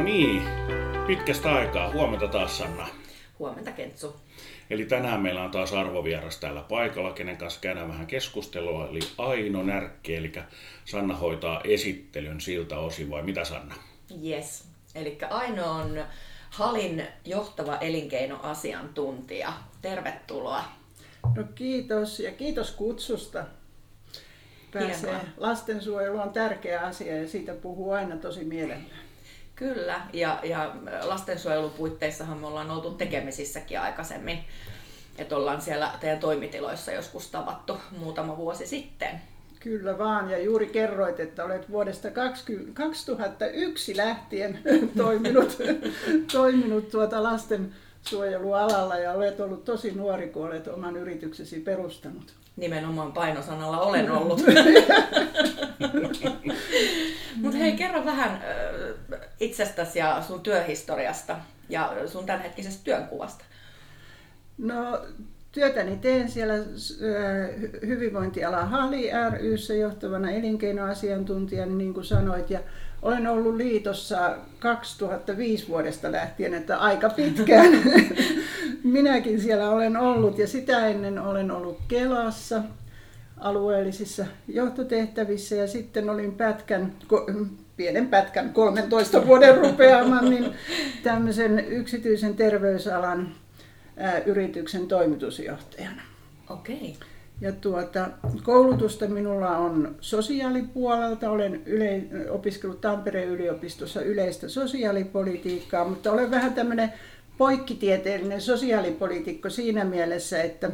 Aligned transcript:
No 0.00 0.04
niin, 0.04 0.42
pitkästä 1.06 1.54
aikaa. 1.54 1.92
Huomenta 1.92 2.28
taas 2.28 2.58
Sanna. 2.58 2.88
Huomenta 3.38 3.72
Kentsu. 3.72 4.16
Eli 4.70 4.84
tänään 4.84 5.20
meillä 5.20 5.42
on 5.42 5.50
taas 5.50 5.72
arvovieras 5.72 6.36
täällä 6.36 6.60
paikalla, 6.68 7.12
kenen 7.12 7.36
kanssa 7.36 7.60
käydään 7.60 7.88
vähän 7.88 8.06
keskustelua, 8.06 8.88
eli 8.88 8.98
Aino 9.18 9.62
Närkki, 9.62 10.16
eli 10.16 10.32
Sanna 10.84 11.16
hoitaa 11.16 11.60
esittelyn 11.64 12.40
siltä 12.40 12.78
osin, 12.78 13.10
vai 13.10 13.22
mitä 13.22 13.44
Sanna? 13.44 13.74
Yes. 14.24 14.64
Eli 14.94 15.18
Aino 15.30 15.72
on 15.72 16.04
Halin 16.50 17.06
johtava 17.24 17.76
elinkeinoasiantuntija. 17.76 19.52
Tervetuloa. 19.82 20.64
No 21.36 21.44
kiitos 21.54 22.20
ja 22.20 22.32
kiitos 22.32 22.70
kutsusta. 22.70 23.44
Pääsee. 24.72 25.10
Hienoa. 25.10 25.20
Lastensuojelu 25.36 26.20
on 26.20 26.32
tärkeä 26.32 26.80
asia 26.80 27.16
ja 27.16 27.28
siitä 27.28 27.54
puhuu 27.54 27.92
aina 27.92 28.16
tosi 28.16 28.44
mielellään. 28.44 29.09
Kyllä, 29.60 30.00
ja, 30.12 30.40
ja 30.42 30.74
lastensuojelupuitteissahan 31.02 32.38
me 32.38 32.46
ollaan 32.46 32.70
oltu 32.70 32.90
tekemisissäkin 32.90 33.80
aikaisemmin. 33.80 34.38
Että 35.18 35.36
ollaan 35.36 35.60
siellä 35.60 35.90
teidän 36.00 36.18
toimitiloissa 36.18 36.92
joskus 36.92 37.30
tavattu 37.30 37.78
muutama 37.98 38.36
vuosi 38.36 38.66
sitten. 38.66 39.20
Kyllä 39.60 39.98
vaan, 39.98 40.30
ja 40.30 40.38
juuri 40.38 40.66
kerroit, 40.66 41.20
että 41.20 41.44
olet 41.44 41.70
vuodesta 41.70 42.10
20, 42.10 42.72
2001 42.74 43.96
lähtien 43.96 44.58
toiminut, 44.96 45.58
toiminut 46.32 46.90
tuota 46.90 47.22
lastensuojelualalla 47.22 48.96
ja 48.96 49.12
olet 49.12 49.40
ollut 49.40 49.64
tosi 49.64 49.90
nuori, 49.90 50.28
kun 50.28 50.46
olet 50.46 50.68
oman 50.68 50.96
yrityksesi 50.96 51.60
perustanut. 51.60 52.32
Nimenomaan 52.56 53.12
painosanalla 53.12 53.80
olen 53.80 54.10
ollut. 54.18 54.42
Mutta 57.42 57.58
hei, 57.58 57.72
kerro 57.72 58.04
vähän 58.04 58.42
ö, 58.48 58.94
itsestäsi 59.40 59.98
ja 59.98 60.22
sun 60.26 60.40
työhistoriasta 60.40 61.36
ja 61.68 61.92
sun 62.06 62.26
tämänhetkisestä 62.26 62.84
työnkuvasta. 62.84 63.44
No, 64.58 65.02
työtäni 65.52 65.96
teen 65.96 66.30
siellä 66.30 66.54
äh, 66.54 66.62
hyvinvointiala 67.86 68.64
Hali 68.64 69.10
ryssä 69.40 69.74
johtavana 69.74 70.30
elinkeinoasiantuntijana, 70.30 71.72
niin 71.74 71.94
kuin 71.94 72.04
sanoit, 72.04 72.50
ja 72.50 72.60
olen 73.02 73.26
ollut 73.26 73.56
liitossa 73.56 74.36
2005 74.58 75.68
vuodesta 75.68 76.12
lähtien, 76.12 76.54
että 76.54 76.78
aika 76.78 77.10
pitkään 77.10 77.72
minäkin 78.84 79.40
siellä 79.40 79.70
olen 79.70 79.96
ollut, 79.96 80.38
ja 80.38 80.46
sitä 80.46 80.86
ennen 80.86 81.18
olen 81.18 81.50
ollut 81.50 81.78
Kelassa 81.88 82.62
alueellisissa 83.40 84.26
johtotehtävissä, 84.48 85.54
ja 85.54 85.66
sitten 85.66 86.10
olin 86.10 86.32
pätkän, 86.32 86.92
pienen 87.76 88.08
pätkän, 88.08 88.52
13 88.52 89.26
vuoden 89.26 89.58
rupeaman, 89.58 90.30
niin 90.30 90.54
tämmöisen 91.02 91.64
yksityisen 91.68 92.36
terveysalan 92.36 93.34
ää, 93.96 94.18
yrityksen 94.18 94.88
toimitusjohtajana. 94.88 96.02
Okei. 96.50 96.96
Ja 97.40 97.52
tuota, 97.52 98.10
koulutusta 98.42 99.06
minulla 99.06 99.56
on 99.56 99.96
sosiaalipuolelta. 100.00 101.30
Olen 101.30 101.62
yle, 101.66 102.02
opiskellut 102.30 102.80
Tampereen 102.80 103.28
yliopistossa 103.28 104.02
yleistä 104.02 104.48
sosiaalipolitiikkaa, 104.48 105.88
mutta 105.88 106.12
olen 106.12 106.30
vähän 106.30 106.54
tämmöinen 106.54 106.92
poikkitieteellinen 107.38 108.40
sosiaalipolitiikko 108.40 109.50
siinä 109.50 109.84
mielessä, 109.84 110.42
että, 110.42 110.70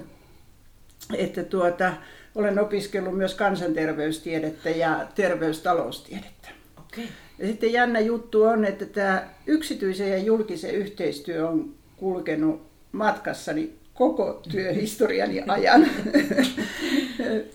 että 1.14 1.44
tuota, 1.44 1.92
olen 2.36 2.58
opiskellut 2.58 3.16
myös 3.16 3.34
kansanterveystiedettä 3.34 4.70
ja 4.70 5.06
terveystaloustiedettä. 5.14 6.48
Okei. 6.78 7.08
Ja 7.38 7.46
sitten 7.46 7.72
jännä 7.72 8.00
juttu 8.00 8.42
on, 8.42 8.64
että 8.64 8.86
tämä 8.86 9.28
yksityisen 9.46 10.10
ja 10.10 10.18
julkisen 10.18 10.74
yhteistyö 10.74 11.48
on 11.48 11.74
kulkenut 11.96 12.62
matkassani 12.92 13.72
koko 13.94 14.42
työhistoriani 14.50 15.42
ajan. 15.48 15.86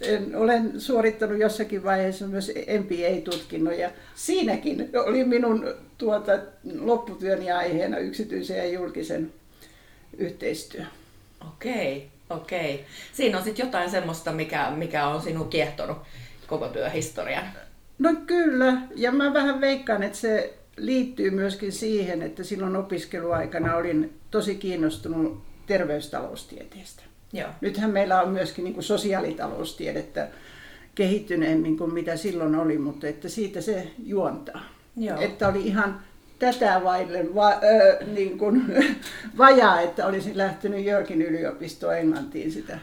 En, 0.01 0.35
olen 0.35 0.81
suorittanut 0.81 1.39
jossakin 1.39 1.83
vaiheessa 1.83 2.27
myös 2.27 2.51
MBA-tutkinnon 2.79 3.79
ja 3.79 3.91
siinäkin 4.15 4.89
oli 5.05 5.23
minun 5.23 5.73
tuota, 5.97 6.31
lopputyöni 6.79 7.51
aiheena 7.51 7.97
yksityisen 7.97 8.57
ja 8.57 8.65
julkisen 8.65 9.33
yhteistyö. 10.17 10.83
Okei, 11.47 12.10
okei. 12.31 12.85
Siinä 13.13 13.37
on 13.37 13.43
sitten 13.43 13.65
jotain 13.65 13.89
semmoista, 13.89 14.31
mikä, 14.31 14.71
mikä 14.75 15.07
on 15.07 15.21
sinun 15.21 15.49
kiehtonut 15.49 15.97
koko 16.47 16.67
työhistorian. 16.67 17.45
No 17.99 18.09
kyllä, 18.27 18.81
ja 18.95 19.11
mä 19.11 19.33
vähän 19.33 19.61
veikkaan, 19.61 20.03
että 20.03 20.17
se 20.17 20.53
liittyy 20.77 21.29
myöskin 21.29 21.71
siihen, 21.71 22.21
että 22.21 22.43
silloin 22.43 22.75
opiskeluaikana 22.75 23.75
olin 23.75 24.19
tosi 24.31 24.55
kiinnostunut 24.55 25.43
terveystaloustieteestä. 25.67 27.03
Joo. 27.33 27.49
Nythän 27.61 27.91
meillä 27.91 28.21
on 28.21 28.29
myöskin 28.29 28.63
niin 28.63 28.73
kuin 28.73 28.83
sosiaalitaloustiedettä 28.83 30.27
kehittyneemmin 30.95 31.77
kuin 31.77 31.93
mitä 31.93 32.17
silloin 32.17 32.55
oli, 32.55 32.77
mutta 32.77 33.07
että 33.07 33.29
siitä 33.29 33.61
se 33.61 33.91
juontaa. 34.03 34.61
Joo. 34.97 35.21
Että 35.21 35.47
oli 35.47 35.67
ihan 35.67 36.01
tätä 36.41 36.81
vaille 36.83 37.35
va, 37.35 37.49
ö, 37.51 38.05
niin 38.05 38.37
kuin, 38.37 38.65
vajaa, 39.37 39.81
että 39.81 40.07
olisin 40.07 40.37
lähtenyt 40.37 40.85
Jörkin 40.85 41.21
yliopistoon 41.21 41.97
Englantiin 41.97 42.51
sitä 42.51 42.79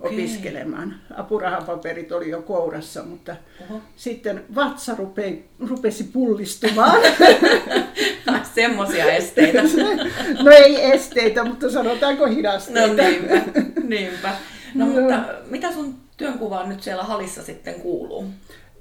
Okei. 0.00 0.12
opiskelemaan. 0.12 0.94
Apurahapaperit 1.16 2.12
oli 2.12 2.30
jo 2.30 2.42
kourassa, 2.42 3.02
mutta 3.02 3.36
Oho. 3.70 3.80
sitten 3.96 4.44
vatsa 4.54 4.94
rupei, 4.98 5.44
rupesi 5.68 6.04
pullistumaan. 6.04 7.00
Semmoisia 8.54 9.12
esteitä. 9.12 9.62
no 10.44 10.50
ei 10.50 10.92
esteitä, 10.92 11.44
mutta 11.44 11.70
sanotaanko 11.70 12.26
hidasteita. 12.26 13.02
No 13.02 13.08
niinpä, 13.08 13.42
niinpä. 13.84 14.32
No 14.74 14.86
Joo. 14.86 15.00
mutta 15.00 15.24
mitä 15.50 15.72
sun 15.72 15.94
työnkuvaan 16.16 16.68
nyt 16.68 16.82
siellä 16.82 17.02
Halissa 17.02 17.42
sitten 17.42 17.74
kuuluu? 17.74 18.26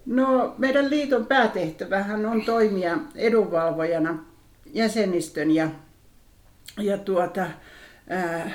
No, 0.06 0.56
meidän 0.58 0.90
liiton 0.90 1.26
päätehtävähän 1.26 2.26
on 2.26 2.42
toimia 2.42 2.98
edunvalvojana 3.16 4.26
jäsenistön 4.74 5.52
ja, 5.52 5.70
ja 6.80 6.98
tuota, 6.98 7.48
ää, 8.10 8.52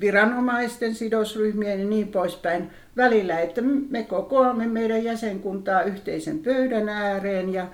viranomaisten, 0.00 0.94
sidosryhmien 0.94 1.80
ja 1.80 1.86
niin 1.86 2.08
poispäin 2.08 2.70
välillä, 2.96 3.40
että 3.40 3.62
me 3.90 4.02
kokoamme 4.02 4.66
meidän 4.66 5.04
jäsenkuntaa 5.04 5.82
yhteisen 5.82 6.38
pöydän 6.38 6.88
ääreen 6.88 7.52
ja 7.52 7.66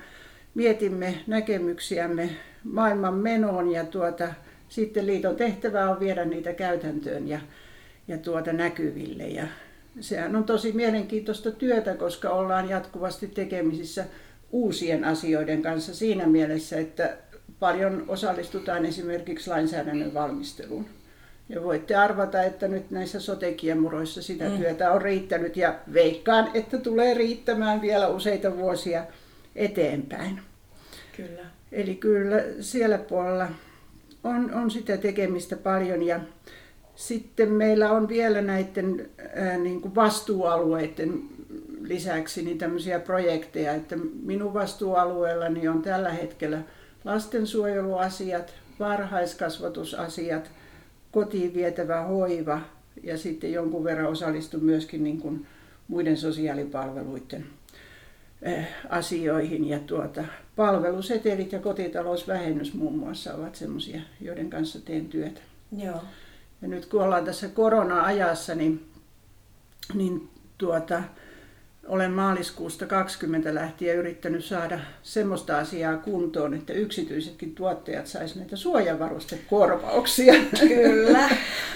mietimme 0.55 1.15
näkemyksiämme 1.27 2.31
maailman 2.65 3.15
menoon 3.15 3.73
ja 3.73 3.85
tuota, 3.85 4.29
sitten 4.69 5.07
liiton 5.07 5.37
tehtävä 5.37 5.91
on 5.91 6.01
viedä 6.01 6.25
niitä 6.25 6.53
käytäntöön 6.53 7.29
ja, 7.29 7.41
ja 8.09 8.19
tuota 8.19 8.53
näkyville. 8.53 9.25
Ja 9.25 9.47
sehän 10.01 10.37
on 10.37 10.45
tosi 10.45 10.73
mielenkiintoista 10.73 11.51
työtä, 11.51 11.95
koska 11.95 12.31
ollaan 12.31 12.69
jatkuvasti 12.69 13.27
tekemisissä 13.27 14.05
uusien 14.51 15.05
asioiden 15.05 15.63
kanssa 15.63 15.95
siinä 15.95 16.27
mielessä, 16.27 16.79
että 16.79 17.17
paljon 17.59 18.05
osallistutaan 18.09 18.87
esimerkiksi 18.87 19.51
lainsäädännön 19.51 20.15
valmisteluun. 20.15 20.87
Ja 21.49 21.63
voitte 21.63 21.95
arvata, 21.95 22.43
että 22.43 22.69
nyt 22.69 22.91
näissä 22.91 23.21
sotekiemuroissa 23.21 24.23
sitä 24.23 24.49
Mm. 24.49 24.59
työtä 24.59 24.93
on 24.93 25.03
riittänyt 25.03 25.57
ja 25.57 25.75
veikkaan, 25.93 26.51
että 26.55 26.79
tulee 26.79 27.15
riittämään 27.15 27.83
vielä 27.83 28.09
useita 28.09 28.57
vuosia 28.57 29.05
eteenpäin. 29.57 30.41
Kyllä. 31.17 31.43
Eli 31.73 31.95
kyllä 31.95 32.43
siellä 32.61 32.99
puolella 32.99 33.49
on, 34.25 34.55
on 34.55 34.71
sitä 34.71 34.97
tekemistä 34.97 35.57
paljon 35.57 36.03
ja 36.03 36.21
sitten 36.97 37.53
meillä 37.53 37.91
on 37.91 38.09
vielä 38.09 38.43
näiden 38.43 39.11
ää, 39.35 39.59
niin 39.59 39.81
kuin 39.81 39.95
vastuualueiden 39.95 41.23
lisäksi 41.81 42.43
niin 42.43 42.59
tämmöisiä 42.59 43.01
projekteja, 43.01 43.75
että 43.75 43.97
minun 44.23 44.55
vastuualueellani 44.55 45.69
on 45.69 45.83
tällä 45.83 46.13
hetkellä 46.13 46.59
lastensuojeluasiat, 47.05 48.55
varhaiskasvatusasiat, 48.79 50.51
kotiin 51.13 51.55
vietävä 51.55 52.03
hoiva 52.03 52.61
ja 53.03 53.19
sitten 53.19 53.53
jonkun 53.53 53.85
verran 53.85 54.07
osallistun 54.07 54.65
myöskin 54.65 55.05
niin 55.05 55.21
kuin 55.21 55.47
muiden 55.89 56.17
sosiaalipalveluiden 56.17 57.47
asioihin 58.89 59.69
ja 59.69 59.79
tuota, 59.79 60.25
palvelusetelit 60.57 61.53
ja 61.53 61.59
kotitalousvähennys 61.59 62.75
muun 62.75 62.99
muassa 62.99 63.35
ovat 63.35 63.55
sellaisia, 63.55 64.01
joiden 64.21 64.51
kanssa 64.51 64.81
teen 64.81 65.07
työtä. 65.07 65.41
Joo. 65.77 66.01
Ja 66.63 66.69
nyt 66.69 66.87
kun 66.87 67.03
ollaan 67.03 67.25
tässä 67.25 67.49
korona-ajassa, 67.49 68.55
niin, 68.55 68.87
niin 69.95 70.29
tuota, 70.59 71.03
olen 71.89 72.11
maaliskuusta 72.11 72.87
20 72.87 73.55
lähtien 73.55 73.97
yrittänyt 73.97 74.45
saada 74.45 74.79
semmoista 75.03 75.59
asiaa 75.59 75.97
kuntoon, 75.97 76.55
että 76.55 76.73
yksityisetkin 76.73 77.55
tuottajat 77.55 78.07
saisivat 78.07 78.41
näitä 78.41 78.57
suojavarustekorvauksia. 78.57 80.35
Kyllä. 80.61 81.29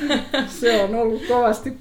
Se 0.60 0.82
on 0.82 0.94
ollut 0.94 1.22
kovasti 1.28 1.76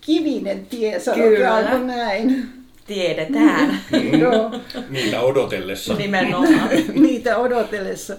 kivinen 0.00 0.66
tie, 0.66 0.90
Kyllä. 0.90 1.48
sanotaanko 1.50 1.86
näin. 1.86 2.48
Tiedetään. 2.86 3.80
Joo, 4.20 4.50
Niitä 4.90 5.20
odotellessa. 5.20 5.94
Nimenomaan. 5.94 6.68
niitä 6.94 7.36
odotellessa. 7.36 8.16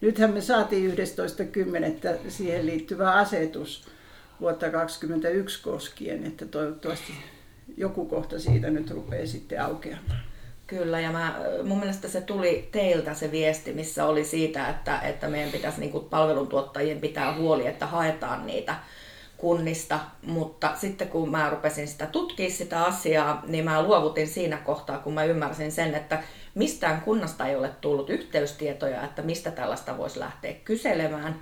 Nythän 0.00 0.32
me 0.32 0.40
saatiin 0.40 0.90
11.10. 0.90 2.30
siihen 2.30 2.66
liittyvä 2.66 3.12
asetus 3.12 3.84
vuotta 4.40 4.70
2021 4.70 5.62
koskien, 5.62 6.26
että 6.26 6.46
toivottavasti 6.46 7.12
joku 7.76 8.04
kohta 8.04 8.38
siitä 8.38 8.70
nyt 8.70 8.90
rupeaa 8.90 9.26
sitten 9.26 9.62
aukeamaan. 9.62 10.20
Kyllä, 10.66 11.00
ja 11.00 11.12
mä, 11.12 11.40
mun 11.64 11.78
mielestä 11.78 12.08
se 12.08 12.20
tuli 12.20 12.68
teiltä 12.72 13.14
se 13.14 13.30
viesti, 13.30 13.72
missä 13.72 14.06
oli 14.06 14.24
siitä, 14.24 14.68
että, 14.68 15.00
että 15.00 15.28
meidän 15.28 15.52
pitäisi 15.52 15.80
niin 15.80 16.04
palveluntuottajien 16.10 17.00
pitää 17.00 17.34
huoli, 17.34 17.66
että 17.66 17.86
haetaan 17.86 18.46
niitä 18.46 18.74
kunnista, 19.36 20.00
mutta 20.22 20.72
sitten 20.76 21.08
kun 21.08 21.30
mä 21.30 21.50
rupesin 21.50 21.88
sitä 21.88 22.06
tutkia 22.06 22.50
sitä 22.50 22.84
asiaa, 22.84 23.42
niin 23.46 23.64
mä 23.64 23.82
luovutin 23.82 24.28
siinä 24.28 24.56
kohtaa, 24.56 24.98
kun 24.98 25.14
mä 25.14 25.24
ymmärsin 25.24 25.72
sen, 25.72 25.94
että 25.94 26.22
mistään 26.58 27.00
kunnasta 27.00 27.46
ei 27.46 27.56
ole 27.56 27.70
tullut 27.80 28.10
yhteystietoja, 28.10 29.04
että 29.04 29.22
mistä 29.22 29.50
tällaista 29.50 29.98
voisi 29.98 30.20
lähteä 30.20 30.54
kyselemään. 30.64 31.40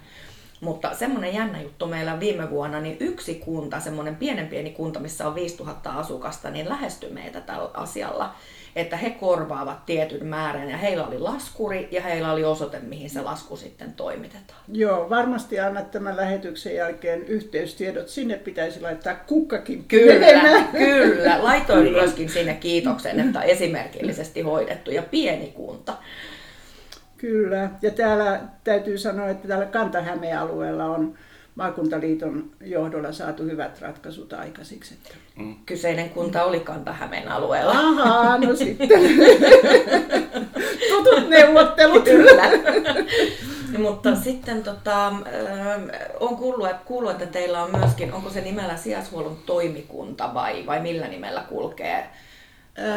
Mutta 0.61 0.95
semmoinen 0.95 1.35
jännä 1.35 1.63
juttu 1.63 1.87
meillä 1.87 2.21
viime 2.21 2.51
vuonna, 2.51 2.81
niin 2.81 2.97
yksi 3.01 3.35
kunta, 3.35 3.81
semmoinen 3.81 4.17
pienen 4.17 4.49
pieni 4.49 4.71
kunta, 4.71 5.01
missä 5.01 5.29
on 5.29 5.35
5000 5.35 5.91
asukasta, 5.91 6.51
niin 6.51 6.69
lähestyi 6.69 7.11
meitä 7.11 7.41
tällä 7.41 7.71
asialla 7.75 8.35
että 8.77 8.97
he 8.97 9.11
korvaavat 9.11 9.87
tietyn 9.87 10.27
määrän 10.27 10.71
ja 10.71 10.77
heillä 10.77 11.07
oli 11.07 11.19
laskuri 11.19 11.89
ja 11.91 12.03
heillä 12.03 12.33
oli 12.33 12.45
osoite, 12.45 12.79
mihin 12.79 13.11
se 13.11 13.21
lasku 13.21 13.57
sitten 13.57 13.93
toimitetaan. 13.93 14.61
Joo, 14.73 15.11
varmasti 15.11 15.61
annat 15.61 15.91
tämän 15.91 16.17
lähetyksen 16.17 16.75
jälkeen 16.75 17.23
yhteystiedot. 17.23 18.09
Sinne 18.09 18.37
pitäisi 18.37 18.81
laittaa 18.81 19.15
kukkakin 19.15 19.85
Kyllä, 19.85 20.65
kyllä. 20.73 21.45
Laitoin 21.45 21.85
kyllä. 21.85 22.03
myöskin 22.03 22.29
sinne 22.29 22.55
kiitoksen, 22.55 23.21
että 23.21 23.43
esimerkillisesti 23.43 24.41
hoidettu 24.41 24.91
ja 24.91 25.03
pieni 25.03 25.47
kunta. 25.47 25.97
Kyllä, 27.17 27.71
ja 27.83 27.91
täällä 27.91 28.41
täytyy 28.65 28.99
sanoa, 28.99 29.29
että 29.29 29.49
täällä 29.49 29.67
Kanta-Hämeen 29.67 30.39
alueella 30.39 30.85
on 30.85 31.15
maakuntaliiton 31.55 32.51
johdolla 32.61 33.13
saatu 33.13 33.43
hyvät 33.43 33.81
ratkaisut 33.81 34.33
aikaisiksi. 34.33 34.95
Että... 34.95 35.17
Mm. 35.37 35.55
Kyseinen 35.67 36.11
kunta 36.11 36.45
oli 36.45 36.61
Kanta-Hämeen 36.61 37.29
alueella. 37.29 37.73
Ahaa, 37.73 38.39
no 38.39 38.57
sitten. 38.57 38.89
Tutut 40.89 41.29
neuvottelut. 41.29 42.05
Kyllä. 42.05 42.43
Mutta 43.79 44.17
sitten 44.17 44.63
tota, 44.63 45.13
on 46.21 46.37
kuullut, 46.37 46.69
kuullut, 46.85 47.11
että 47.11 47.27
teillä 47.27 47.63
on 47.63 47.71
myöskin, 47.71 48.13
onko 48.13 48.31
se 48.31 48.41
nimellä 48.41 48.77
sijaishuollon 48.77 49.37
toimikunta 49.47 50.35
vai, 50.35 50.67
vai 50.67 50.81
millä 50.81 51.09
nimellä 51.09 51.45
kulkee 51.49 52.11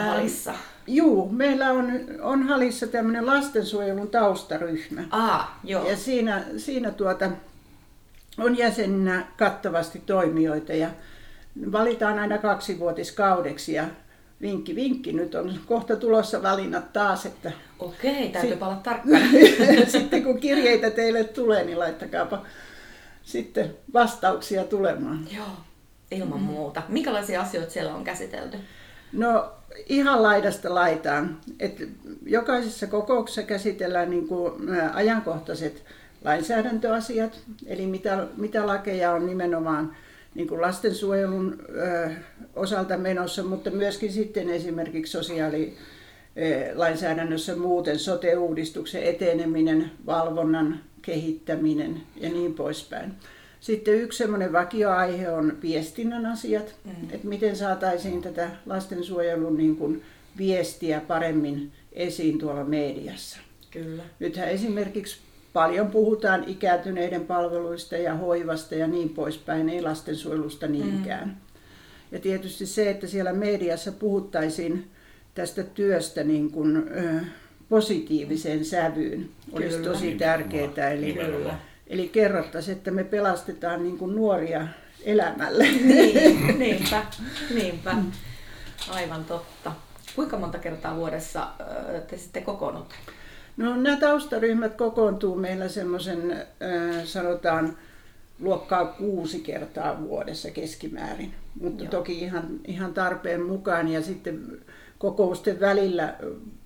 Halissa? 0.06 0.54
Juu, 0.88 1.30
meillä 1.30 1.72
on, 1.72 1.92
on 2.22 2.44
Halissa 2.44 2.88
tämmöinen 2.88 3.26
lastensuojelun 3.26 4.10
taustaryhmä. 4.10 5.02
Ah, 5.12 5.60
joo. 5.64 5.90
Ja 5.90 5.98
siinä, 5.98 6.44
siinä 6.58 6.92
tuota, 6.92 7.32
on 8.38 8.58
jäseninä 8.58 9.28
kattavasti 9.38 10.02
toimijoita 10.06 10.74
ja 10.74 10.90
valitaan 11.72 12.20
aina 12.20 12.38
kaksivuotiskaudeksi 12.38 13.74
ja 13.74 13.86
vinkki 14.42 14.76
vinkki, 14.76 15.14
nyt 15.14 15.36
on 15.36 15.60
kohta 15.66 15.96
tulossa 15.96 16.44
valinnat 16.44 16.94
taas. 16.94 17.26
Että 17.26 17.52
Okei, 17.80 18.30
täytyy 18.30 18.54
sit, 18.54 18.64
olla 18.64 18.76
tarkkana. 18.76 19.20
sitten 19.88 20.24
kun 20.24 20.40
kirjeitä 20.40 20.90
teille 20.90 21.24
tulee, 21.24 21.66
niin 21.66 21.80
laittakaapa 21.80 22.46
sitten 23.24 23.76
vastauksia 23.94 24.64
tulemaan. 24.64 25.28
Joo, 25.36 25.46
ilman 26.12 26.42
muuta. 26.42 26.82
Minkälaisia 26.88 27.42
asioita 27.42 27.72
siellä 27.72 27.94
on 27.94 28.04
käsitelty? 28.04 28.58
No 29.12 29.52
ihan 29.90 30.24
laidasta 30.24 30.76
laitaan. 30.76 31.38
Et 31.60 31.90
jokaisessa 32.26 32.88
kokouksessa 32.88 33.44
käsitellään 33.44 34.10
niin 34.10 34.28
kuin 34.28 34.54
ajankohtaiset 34.94 35.84
lainsäädäntöasiat, 36.26 37.40
eli 37.66 37.88
mitä, 37.88 38.28
mitä 38.38 38.68
lakeja 38.68 39.12
on 39.12 39.26
nimenomaan 39.26 39.96
niin 40.36 40.48
kuin 40.48 40.62
lastensuojelun 40.62 41.58
ö, 41.70 42.10
osalta 42.56 42.98
menossa, 42.98 43.44
mutta 43.44 43.72
myöskin 43.72 44.12
sitten 44.12 44.50
esimerkiksi 44.50 45.12
sosiaalilainsäädännössä 45.12 47.56
muuten 47.56 48.00
sote-uudistuksen 48.00 49.04
eteneminen, 49.04 49.92
valvonnan 50.06 50.80
kehittäminen 51.02 52.02
ja 52.16 52.30
niin 52.30 52.54
poispäin. 52.54 53.14
Sitten 53.60 53.94
yksi 53.94 54.18
semmoinen 54.18 54.54
vakioaihe 54.54 55.30
on 55.30 55.58
viestinnän 55.62 56.26
asiat, 56.26 56.76
mm. 56.86 56.92
että 57.12 57.28
miten 57.28 57.56
saataisiin 57.56 58.22
tätä 58.22 58.50
lastensuojelun 58.66 59.58
niin 59.58 59.76
kuin 59.76 60.04
viestiä 60.38 61.02
paremmin 61.02 61.72
esiin 61.94 62.40
tuolla 62.40 62.64
mediassa. 62.64 63.40
Kyllä. 63.72 64.04
Nythän 64.20 64.50
esimerkiksi 64.50 65.18
paljon 65.54 65.88
puhutaan 65.88 66.44
ikääntyneiden 66.48 67.26
palveluista 67.26 67.96
ja 67.98 68.16
hoivasta 68.16 68.76
ja 68.76 68.88
niin 68.88 69.10
poispäin, 69.10 69.70
ei 69.70 69.82
lastensuojelusta 69.82 70.68
niinkään. 70.68 71.28
Mm. 71.28 71.36
Ja 72.12 72.20
tietysti 72.20 72.66
se, 72.66 72.90
että 72.90 73.08
siellä 73.08 73.34
mediassa 73.34 73.92
puhuttaisiin 73.92 74.88
tästä 75.36 75.64
työstä 75.64 76.24
niin 76.24 76.52
kuin, 76.52 76.78
ö, 76.78 77.20
positiiviseen 77.70 78.66
sävyyn, 78.66 79.30
olisi 79.52 79.78
Kyllä. 79.78 79.92
tosi 79.92 80.16
tärkeää. 80.16 80.90
Eli, 80.90 81.18
eli 81.90 82.10
kerrottaisiin, 82.10 82.78
että 82.78 82.92
me 82.92 83.04
pelastetaan 83.04 83.84
niin 83.84 83.98
kuin 83.98 84.16
nuoria 84.16 84.68
elämälle. 85.04 85.64
Niin, 85.64 86.60
niinpä, 86.60 87.06
niinpä. 87.54 87.96
Aivan 88.90 89.26
totta. 89.26 89.72
Kuinka 90.16 90.38
monta 90.38 90.58
kertaa 90.60 90.96
vuodessa 90.96 91.48
te 92.08 92.18
sitten 92.18 92.44
kokoonnutte? 92.44 92.96
No 93.58 93.76
nämä 93.76 93.98
taustaryhmät 93.98 94.76
kokoontuu 94.76 95.36
meillä 95.36 95.68
semmoisen, 95.68 96.46
sanotaan, 97.06 97.78
luokkaa 98.40 98.86
kuusi 98.86 99.40
kertaa 99.40 100.02
vuodessa 100.02 100.52
keskimäärin. 100.52 101.34
Mutta 101.62 101.84
Joo. 101.84 101.92
toki 101.92 102.20
ihan, 102.20 102.60
ihan 102.68 102.94
tarpeen 102.94 103.42
mukaan 103.42 103.88
ja 103.88 104.02
sitten 104.02 104.62
kokousten 104.98 105.60
välillä 105.60 106.16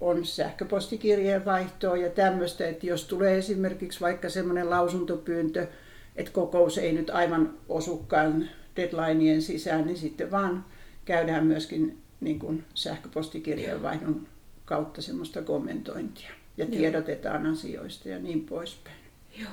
on 0.01 0.25
sähköpostikirjeen 0.25 1.45
vaihtoa 1.45 1.97
ja 1.97 2.09
tämmöistä, 2.09 2.67
että 2.67 2.87
jos 2.87 3.05
tulee 3.05 3.37
esimerkiksi 3.37 4.01
vaikka 4.01 4.29
semmoinen 4.29 4.69
lausuntopyyntö, 4.69 5.67
että 6.15 6.31
kokous 6.31 6.77
ei 6.77 6.93
nyt 6.93 7.09
aivan 7.09 7.53
osukaan 7.69 8.49
deadlineien 8.75 9.41
sisään, 9.41 9.85
niin 9.85 9.97
sitten 9.97 10.31
vaan 10.31 10.65
käydään 11.05 11.45
myöskin 11.45 11.97
niin 12.21 12.39
kuin 12.39 12.63
sähköpostikirjeenvaihdon 12.73 14.27
kautta 14.65 15.01
semmoista 15.01 15.41
kommentointia 15.41 16.29
ja 16.57 16.65
tiedotetaan 16.65 17.43
Joo. 17.43 17.53
asioista 17.53 18.09
ja 18.09 18.19
niin 18.19 18.41
poispäin. 18.45 18.97
Joo. 19.39 19.49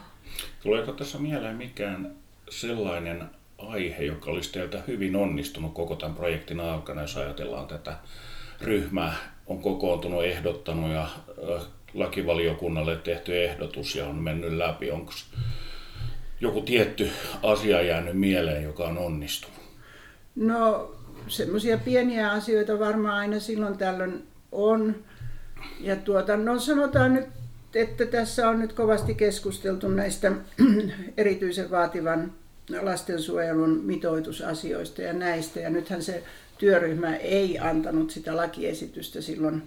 Tuleeko 0.63 0.93
tässä 0.93 1.19
mieleen 1.19 1.57
mikään 1.57 2.15
sellainen 2.51 3.31
aihe, 3.59 4.05
joka 4.05 4.31
olisi 4.31 4.53
teiltä 4.53 4.83
hyvin 4.87 5.17
onnistunut 5.17 5.75
koko 5.75 5.97
tämän 5.97 6.17
projektin 6.17 6.61
aikana, 6.61 7.03
jos 7.03 7.17
ajatellaan 7.17 7.67
tätä 7.67 7.97
ryhmää, 8.61 9.15
on 9.47 9.63
kokoontunut, 9.63 10.25
ehdottanut 10.25 10.91
ja 10.91 11.09
lakivaliokunnalle 11.95 12.97
tehty 12.97 13.45
ehdotus 13.45 13.95
ja 13.95 14.07
on 14.07 14.17
mennyt 14.17 14.53
läpi. 14.53 14.91
Onko 14.91 15.13
joku 16.41 16.61
tietty 16.61 17.11
asia 17.43 17.83
jäänyt 17.83 18.19
mieleen, 18.19 18.63
joka 18.63 18.85
on 18.85 18.99
onnistunut? 18.99 19.61
No 20.37 20.91
semmoisia 21.29 21.79
pieniä 21.79 22.31
asioita 22.31 22.79
varmaan 22.79 23.19
aina 23.19 23.41
silloin 23.41 23.79
tällöin 23.79 24.27
on. 24.53 24.95
Ja 25.81 25.97
tuota, 25.97 26.37
no 26.37 26.59
sanotaan 26.59 27.15
nyt, 27.15 27.27
että 27.75 28.07
tässä 28.07 28.49
on 28.49 28.61
nyt 28.61 28.73
kovasti 28.73 29.15
keskusteltu 29.15 29.89
näistä 29.89 30.33
erityisen 31.17 31.71
vaativan 31.71 32.33
lastensuojelun 32.81 33.81
mitoitusasioista 33.85 35.03
ja 35.03 35.13
näistä. 35.13 35.61
Ja 35.61 35.71
nythän 35.71 36.03
se 36.03 36.23
työryhmä 36.59 37.17
ei 37.17 37.59
antanut 37.59 38.11
sitä 38.11 38.37
lakiesitystä 38.37 39.21
silloin, 39.21 39.63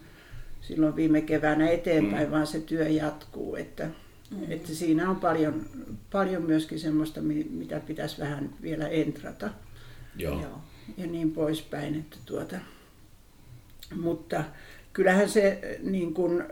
silloin 0.61 0.95
viime 0.95 1.21
keväänä 1.21 1.69
eteenpäin, 1.69 2.27
mm. 2.27 2.31
vaan 2.31 2.47
se 2.47 2.59
työ 2.59 2.87
jatkuu. 2.87 3.55
Että, 3.55 3.89
mm. 4.31 4.51
että 4.51 4.73
siinä 4.73 5.09
on 5.09 5.15
paljon, 5.15 5.65
paljon 6.11 6.43
myöskin 6.43 6.79
semmoista, 6.79 7.21
mitä 7.49 7.79
pitäisi 7.79 8.21
vähän 8.21 8.49
vielä 8.61 8.87
entrata. 8.87 9.49
Joo. 10.15 10.61
Ja 10.97 11.07
niin 11.07 11.31
poispäin. 11.31 11.95
Että 11.95 12.17
tuota, 12.25 12.55
mutta 13.95 14.43
kyllähän 14.93 15.29
se 15.29 15.77
niin 15.81 16.13
kuin, 16.13 16.43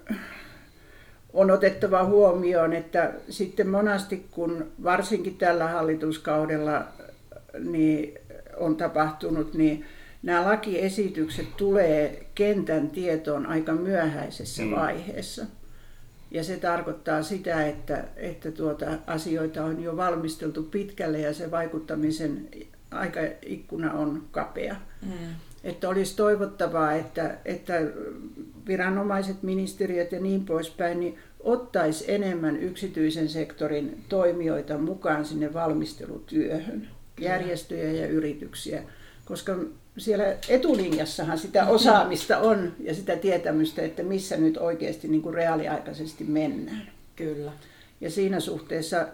on 1.34 1.52
otettava 1.52 2.04
huomioon, 2.04 2.74
että 2.74 3.14
sitten 3.30 3.70
monasti 3.70 4.26
kun 4.32 4.72
varsinkin 4.84 5.38
tällä 5.38 5.68
hallituskaudella 5.68 6.84
niin 7.60 8.14
on 8.58 8.76
tapahtunut, 8.76 9.54
niin 9.54 9.86
nämä 10.24 10.46
lakiesitykset 10.46 11.58
tulee 11.58 12.26
kentän 12.36 12.90
tietoon 12.90 13.46
aika 13.46 13.74
myöhäisessä 13.74 14.64
mm. 14.64 14.72
vaiheessa. 14.72 15.46
Ja 16.32 16.44
se 16.44 16.58
tarkoittaa 16.58 17.24
sitä, 17.24 17.66
että, 17.66 18.04
että 18.16 18.52
tuota, 18.52 18.86
asioita 19.08 19.64
on 19.64 19.84
jo 19.84 19.98
valmisteltu 19.98 20.64
pitkälle 20.64 21.20
ja 21.20 21.34
se 21.34 21.52
vaikuttamisen 21.52 22.50
aikaikkuna 22.92 23.94
on 23.94 24.24
kapea. 24.32 24.76
Mm. 25.02 25.12
Että 25.64 25.90
olisi 25.90 26.16
toivottavaa, 26.16 26.94
että, 26.94 27.38
että 27.46 27.74
viranomaiset, 28.68 29.44
ministeriöt 29.44 30.12
ja 30.12 30.20
niin 30.20 30.46
poispäin, 30.46 31.00
niin 31.00 31.18
ottaisi 31.40 32.12
enemmän 32.12 32.58
yksityisen 32.58 33.30
sektorin 33.30 34.04
toimijoita 34.10 34.78
mukaan 34.78 35.26
sinne 35.26 35.54
valmistelutyöhön, 35.54 36.88
järjestöjä 37.20 37.92
ja 37.92 38.08
yrityksiä, 38.08 38.84
koska 39.26 39.56
siellä 39.98 40.24
etulinjassahan 40.50 41.38
sitä 41.38 41.66
osaamista 41.66 42.38
on 42.38 42.74
ja 42.80 42.96
sitä 42.96 43.16
tietämystä, 43.16 43.82
että 43.82 44.04
missä 44.04 44.38
nyt 44.38 44.58
oikeasti 44.58 45.08
niin 45.08 45.22
kuin 45.22 45.36
reaaliaikaisesti 45.36 46.24
mennään. 46.24 46.92
Kyllä. 47.16 47.52
Ja 48.02 48.10
siinä 48.10 48.40
suhteessa 48.40 49.08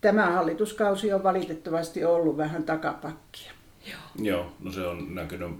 tämä 0.00 0.30
hallituskausi 0.30 1.12
on 1.12 1.22
valitettavasti 1.22 2.04
ollut 2.04 2.36
vähän 2.36 2.62
takapakkia. 2.62 3.52
Joo, 3.90 4.00
Joo 4.18 4.52
no 4.60 4.72
se 4.72 4.86
on 4.86 5.14
näkynyt 5.14 5.50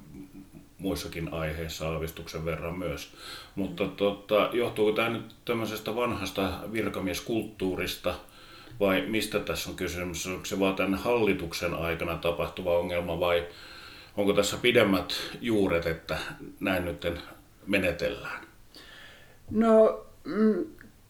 muissakin 0.79 1.33
aiheissa 1.33 1.89
aavistuksen 1.89 2.45
verran 2.45 2.79
myös. 2.79 3.13
Mutta 3.55 3.87
tota, 3.87 4.51
johtuuko 4.53 4.93
tämä 4.93 5.09
nyt 5.09 5.35
tämmöisestä 5.45 5.97
vanhasta 5.97 6.59
virkamieskulttuurista 6.73 8.15
vai 8.81 9.07
mistä 9.07 9.41
tässä 9.41 9.71
on 9.71 9.77
kysymys? 9.77 10.27
Onko 10.27 10.45
se 10.45 10.61
vaan 10.61 10.77
tämän 10.77 10.95
hallituksen 10.95 11.75
aikana 11.75 12.17
tapahtuva 12.17 12.79
ongelma 12.79 13.21
vai 13.21 13.47
onko 14.17 14.33
tässä 14.33 14.57
pidemmät 14.57 15.15
juuret, 15.41 15.87
että 15.87 16.19
näin 16.61 16.85
nyt 16.85 17.07
menetellään? 17.67 18.47
No 19.51 20.07
mm, 20.25 20.65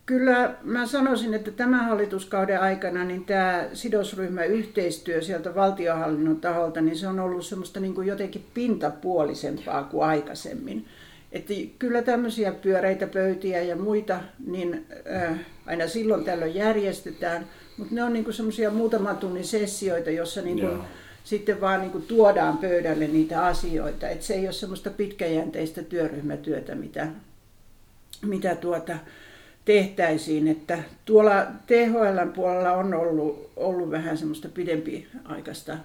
Kyllä 0.07 0.55
mä 0.63 0.87
sanoisin, 0.87 1.35
että 1.35 1.51
tämän 1.51 1.85
hallituskauden 1.85 2.61
aikana 2.61 3.05
niin 3.05 3.25
tämä 3.25 3.65
sidosryhmäyhteistyö 3.73 5.23
sieltä 5.23 5.55
valtiohallinnon 5.55 6.41
taholta, 6.41 6.81
niin 6.81 6.99
se 6.99 7.09
on 7.09 7.21
ollut 7.21 7.47
semmoista 7.47 7.81
niin 7.81 7.95
kuin 7.95 8.07
jotenkin 8.07 8.45
pintapuolisempaa 8.55 9.85
kuin 9.85 10.05
aikaisemmin. 10.05 10.87
Että 11.33 11.55
kyllä 11.79 12.03
tämmöisiä 12.03 12.53
pyöreitä 12.53 13.07
pöytiä 13.07 13.63
ja 13.63 13.77
muita, 13.77 14.21
niin 14.47 14.87
äh, 15.15 15.39
aina 15.67 15.89
silloin 15.89 16.25
tällöin 16.25 16.55
järjestetään, 16.55 17.47
mutta 17.77 17.95
ne 17.95 18.03
on 18.03 18.13
niin 18.13 18.33
semmoisia 18.33 18.71
muutaman 18.71 19.17
tunnin 19.17 19.45
sessioita, 19.45 20.11
jossa 20.11 20.43
niin 20.43 20.61
kuin, 20.61 20.79
sitten 21.25 21.61
vaan 21.61 21.81
niin 21.81 21.93
kuin 21.93 22.07
tuodaan 22.07 22.59
pöydälle 22.59 23.07
niitä 23.07 23.45
asioita. 23.45 24.09
että 24.09 24.25
se 24.25 24.35
ei 24.35 24.47
ole 24.47 24.53
semmoista 24.53 24.91
pitkäjänteistä 24.91 25.83
työryhmätyötä, 25.83 26.75
mitä, 26.75 27.09
mitä 28.23 28.55
tuota, 28.55 28.99
tehtäisiin. 29.64 30.49
Että 30.49 30.78
tuolla 31.04 31.47
THL 31.66 32.30
puolella 32.35 32.73
on 32.73 32.94
ollut, 32.94 33.50
ollut 33.56 33.90
vähän 33.90 34.18
semmoista 34.18 34.49
pidempiaikaista 34.49 35.78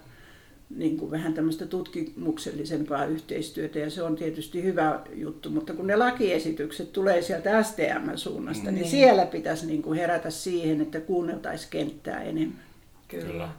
niin 0.75 0.98
kuin 0.98 1.12
vähän 1.12 1.33
tämmöistä 1.33 1.65
tutkimuksellisempaa 1.65 3.05
yhteistyötä 3.05 3.79
ja 3.79 3.89
se 3.89 4.03
on 4.03 4.15
tietysti 4.15 4.63
hyvä 4.63 5.00
juttu, 5.13 5.50
mutta 5.50 5.74
kun 5.74 5.88
ne 5.88 5.95
lakiesitykset 5.95 6.93
tulee 6.93 7.21
sieltä 7.21 7.63
STM-suunnasta, 7.63 8.63
niin, 8.63 8.75
niin 8.75 8.88
siellä 8.88 9.25
pitäisi 9.25 9.65
niin 9.65 9.81
kuin 9.81 10.00
herätä 10.00 10.29
siihen, 10.29 10.81
että 10.81 11.00
kuunneltaisiin 11.00 11.69
kenttää 11.71 12.24
enemmän. 12.24 12.63
Kyllä. 13.07 13.50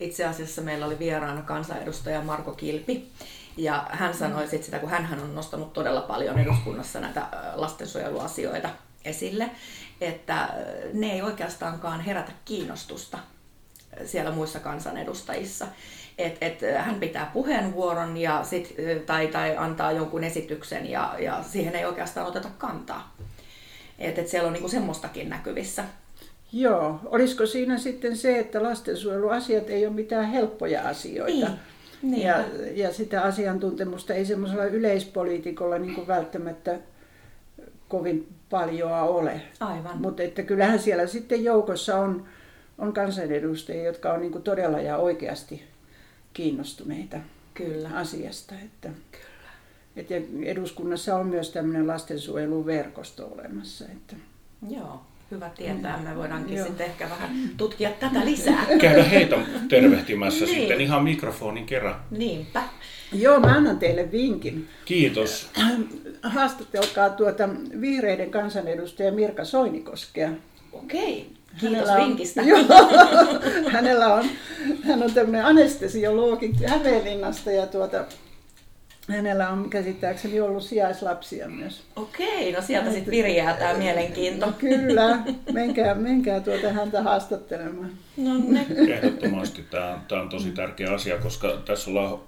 Itse 0.00 0.24
asiassa 0.24 0.62
meillä 0.62 0.86
oli 0.86 0.98
vieraana 0.98 1.42
kansanedustaja 1.42 2.22
Marko 2.22 2.52
Kilpi, 2.52 3.08
ja 3.56 3.86
hän 3.90 4.14
sanoi 4.14 4.48
sit 4.48 4.64
sitä, 4.64 4.78
kun 4.78 4.90
hän 4.90 5.20
on 5.22 5.34
nostanut 5.34 5.72
todella 5.72 6.00
paljon 6.00 6.38
eduskunnassa 6.38 7.00
näitä 7.00 7.26
lastensuojeluasioita 7.54 8.68
esille, 9.04 9.50
että 10.00 10.48
ne 10.92 11.12
ei 11.12 11.22
oikeastaankaan 11.22 12.00
herätä 12.00 12.32
kiinnostusta 12.44 13.18
siellä 14.04 14.30
muissa 14.30 14.60
kansanedustajissa. 14.60 15.66
Et, 16.18 16.38
et 16.40 16.58
hän 16.78 17.00
pitää 17.00 17.30
puheenvuoron 17.32 18.16
ja 18.16 18.44
sit, 18.44 18.74
tai, 19.06 19.26
tai 19.26 19.56
antaa 19.56 19.92
jonkun 19.92 20.24
esityksen 20.24 20.90
ja, 20.90 21.14
ja 21.18 21.42
siihen 21.42 21.76
ei 21.76 21.84
oikeastaan 21.84 22.26
oteta 22.26 22.48
kantaa. 22.58 23.16
Et, 23.98 24.18
et 24.18 24.28
siellä 24.28 24.46
on 24.46 24.52
niinku 24.52 24.68
semmoistakin 24.68 25.28
näkyvissä. 25.28 25.84
Joo, 26.52 27.00
olisiko 27.04 27.46
siinä 27.46 27.78
sitten 27.78 28.16
se, 28.16 28.38
että 28.38 28.62
lastensuojeluasiat 28.62 29.70
ei 29.70 29.86
ole 29.86 29.94
mitään 29.94 30.24
helppoja 30.24 30.88
asioita? 30.88 31.50
Niin. 32.02 32.22
Ja, 32.22 32.44
ja 32.74 32.92
sitä 32.92 33.22
asiantuntemusta 33.22 34.14
ei 34.14 34.24
semmoisella 34.24 34.64
yleispoliitikolla 34.64 35.78
niin 35.78 36.06
välttämättä 36.06 36.78
kovin 37.90 38.28
paljoa 38.50 39.02
ole. 39.02 39.40
Aivan. 39.60 40.00
Mutta 40.00 40.22
että 40.22 40.42
kyllähän 40.42 40.78
siellä 40.78 41.06
sitten 41.06 41.44
joukossa 41.44 41.96
on, 41.96 42.24
on 42.78 42.92
kansanedustajia, 42.92 43.84
jotka 43.84 44.12
on 44.12 44.20
niin 44.20 44.42
todella 44.42 44.80
ja 44.80 44.96
oikeasti 44.96 45.62
kiinnostuneita 46.32 47.16
Kyllä. 47.54 47.90
asiasta. 47.94 48.54
Että, 48.54 48.88
Kyllä. 49.10 49.50
Että 49.96 50.14
eduskunnassa 50.44 51.16
on 51.16 51.26
myös 51.26 51.50
tämmöinen 51.50 51.86
lastensuojeluverkosto 51.86 53.26
olemassa. 53.26 53.84
Että. 53.84 54.16
Joo 54.68 55.09
hyvä 55.30 55.50
tietää. 55.56 55.98
Me 56.04 56.16
voidaankin 56.16 56.56
Joo. 56.56 56.66
sitten 56.66 56.86
ehkä 56.86 57.10
vähän 57.10 57.50
tutkia 57.56 57.90
tätä 57.90 58.24
lisää. 58.24 58.66
Käydä 58.80 59.02
heitä 59.02 59.36
tervehtimässä 59.68 60.44
niin. 60.44 60.56
sitten 60.56 60.80
ihan 60.80 61.04
mikrofonin 61.04 61.66
kerran. 61.66 61.94
Niinpä. 62.10 62.62
Joo, 63.12 63.40
mä 63.40 63.46
annan 63.46 63.78
teille 63.78 64.12
vinkin. 64.12 64.68
Kiitos. 64.84 65.50
Haastatelkaa 66.22 67.10
tuota 67.10 67.48
vihreiden 67.80 68.30
kansanedustaja 68.30 69.12
Mirka 69.12 69.44
Soinikoskea. 69.44 70.30
Okei. 70.72 71.30
Kiitos 71.60 71.88
hänellä 71.88 72.06
vinkistä. 72.06 72.40
On, 72.40 72.48
joo, 72.48 72.60
hänellä 73.72 74.14
on, 74.14 74.24
hän 74.82 75.02
on 75.02 75.12
tämmöinen 75.14 75.44
anestesiologi 75.44 76.52
Hämeenlinnasta 76.66 77.50
ja 77.50 77.66
tuota, 77.66 78.04
hänellä 79.10 79.50
on 79.50 79.70
käsittääkseni 79.70 80.40
ollut 80.40 80.62
sijaislapsia 80.62 81.48
myös. 81.48 81.82
Okei, 81.96 82.52
no 82.52 82.62
sieltä 82.62 82.92
sitten 82.92 83.10
virjää 83.10 83.56
tämä 83.56 83.74
mielenkiinto. 83.74 84.46
No, 84.46 84.52
kyllä, 84.52 85.18
menkää, 85.52 85.94
menkää 85.94 86.40
tuota 86.40 86.72
häntä 86.72 87.02
haastattelemaan. 87.02 87.90
No 88.16 88.30
ne. 88.48 88.66
Ehdottomasti 88.94 89.62
tämä 89.62 89.94
on, 89.94 90.00
tämä 90.08 90.22
on 90.22 90.28
tosi 90.28 90.50
tärkeä 90.50 90.92
asia, 90.92 91.18
koska 91.18 91.62
tässä 91.64 91.90
ollaan 91.90 92.18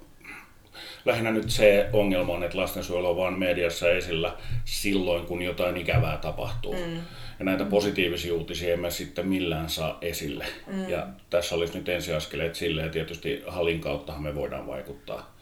lähinnä 1.05 1.31
nyt 1.31 1.49
se 1.49 1.89
ongelma 1.93 2.33
on, 2.33 2.43
että 2.43 2.57
lastensuojelu 2.57 3.09
on 3.09 3.17
vain 3.17 3.39
mediassa 3.39 3.89
esillä 3.89 4.37
silloin, 4.65 5.25
kun 5.25 5.41
jotain 5.41 5.77
ikävää 5.77 6.17
tapahtuu. 6.17 6.73
Mm. 6.73 6.95
Ja 7.39 7.45
näitä 7.45 7.65
positiivisia 7.65 8.33
uutisia 8.33 8.73
emme 8.73 8.91
sitten 8.91 9.27
millään 9.27 9.69
saa 9.69 9.97
esille. 10.01 10.45
Mm. 10.67 10.89
Ja 10.89 11.07
tässä 11.29 11.55
olisi 11.55 11.77
nyt 11.77 11.89
ensiaskeleet 11.89 12.55
silleen, 12.55 12.85
että 12.85 12.93
tietysti 12.93 13.43
halin 13.47 13.81
kauttahan 13.81 14.23
me 14.23 14.35
voidaan 14.35 14.67
vaikuttaa. 14.67 15.35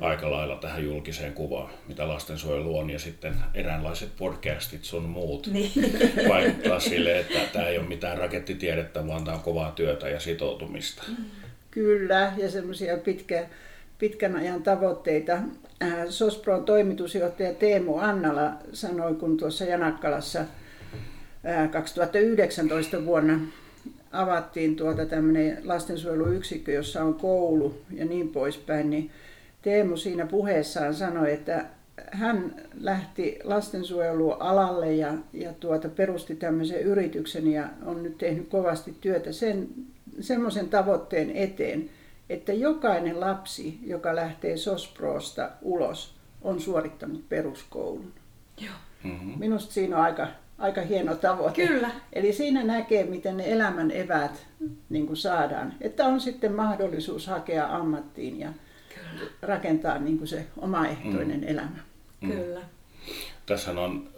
Aika 0.00 0.30
lailla 0.30 0.56
tähän 0.56 0.84
julkiseen 0.84 1.32
kuvaan, 1.32 1.70
mitä 1.88 2.08
lastensuojelu 2.08 2.78
on, 2.78 2.90
ja 2.90 2.98
sitten 2.98 3.34
eräänlaiset 3.54 4.08
podcastit 4.18 4.84
sun 4.84 5.02
muut 5.02 5.46
niin. 5.46 5.70
vaikuttaa 6.28 6.80
sille, 6.80 7.18
että 7.18 7.38
tämä 7.52 7.66
ei 7.66 7.78
ole 7.78 7.88
mitään 7.88 8.18
rakettitiedettä, 8.18 9.06
vaan 9.06 9.24
tämä 9.24 9.36
on 9.36 9.42
kovaa 9.42 9.70
työtä 9.70 10.08
ja 10.08 10.20
sitoutumista. 10.20 11.02
Kyllä, 11.70 12.32
ja 12.36 12.50
semmoisia 12.50 12.96
pitkä, 12.96 13.46
pitkän 13.98 14.36
ajan 14.36 14.62
tavoitteita. 14.62 15.32
Äh, 15.82 15.92
Sospron 16.08 16.64
toimitusjohtaja 16.64 17.54
Teemu 17.54 17.98
Annala 17.98 18.52
sanoi, 18.72 19.14
kun 19.14 19.36
tuossa 19.36 19.64
Janakkalassa 19.64 20.44
2019 21.70 22.96
äh, 22.96 23.04
vuonna 23.04 23.40
avattiin 24.12 24.76
tuota 24.76 25.06
tämmöinen 25.06 25.58
lastensuojeluyksikkö, 25.64 26.72
jossa 26.72 27.02
on 27.02 27.14
koulu 27.14 27.80
ja 27.90 28.04
niin 28.04 28.28
poispäin, 28.28 28.90
niin 28.90 29.10
Teemu 29.62 29.96
siinä 29.96 30.26
puheessaan 30.26 30.94
sanoi, 30.94 31.32
että 31.32 31.64
hän 32.10 32.54
lähti 32.80 33.38
lastensuojelualalle 33.44 34.94
ja, 34.94 35.14
ja 35.32 35.52
tuota, 35.52 35.88
perusti 35.88 36.34
tämmöisen 36.34 36.80
yrityksen 36.80 37.52
ja 37.52 37.68
on 37.86 38.02
nyt 38.02 38.18
tehnyt 38.18 38.48
kovasti 38.48 38.94
työtä 39.00 39.32
sen, 39.32 39.68
semmoisen 40.20 40.68
tavoitteen 40.68 41.30
eteen, 41.30 41.90
että 42.30 42.52
jokainen 42.52 43.20
lapsi, 43.20 43.78
joka 43.82 44.16
lähtee 44.16 44.56
SOSPROsta 44.56 45.50
ulos, 45.62 46.14
on 46.42 46.60
suorittanut 46.60 47.28
peruskoulun. 47.28 48.12
Joo. 48.60 48.74
Mm-hmm. 49.04 49.38
Minusta 49.38 49.72
siinä 49.72 49.96
on 49.96 50.02
aika, 50.02 50.26
aika 50.58 50.80
hieno 50.80 51.14
tavoite. 51.14 51.66
Kyllä. 51.66 51.90
Eli 52.12 52.32
siinä 52.32 52.64
näkee, 52.64 53.04
miten 53.04 53.36
ne 53.36 53.52
elämän 53.52 53.90
eväät 53.90 54.46
niin 54.88 55.06
kuin 55.06 55.16
saadaan. 55.16 55.74
Että 55.80 56.06
on 56.06 56.20
sitten 56.20 56.52
mahdollisuus 56.52 57.26
hakea 57.26 57.76
ammattiin 57.76 58.40
ja 58.40 58.52
Kyllä. 58.94 59.30
rakentaa 59.42 59.98
niin 59.98 60.18
kuin 60.18 60.28
se 60.28 60.46
omaehtoinen 60.56 61.40
mm. 61.40 61.48
elämä. 61.48 61.78
Mm. 62.20 62.32
Kyllä. 62.32 62.60
Tässä 63.46 63.70
on 63.70 64.08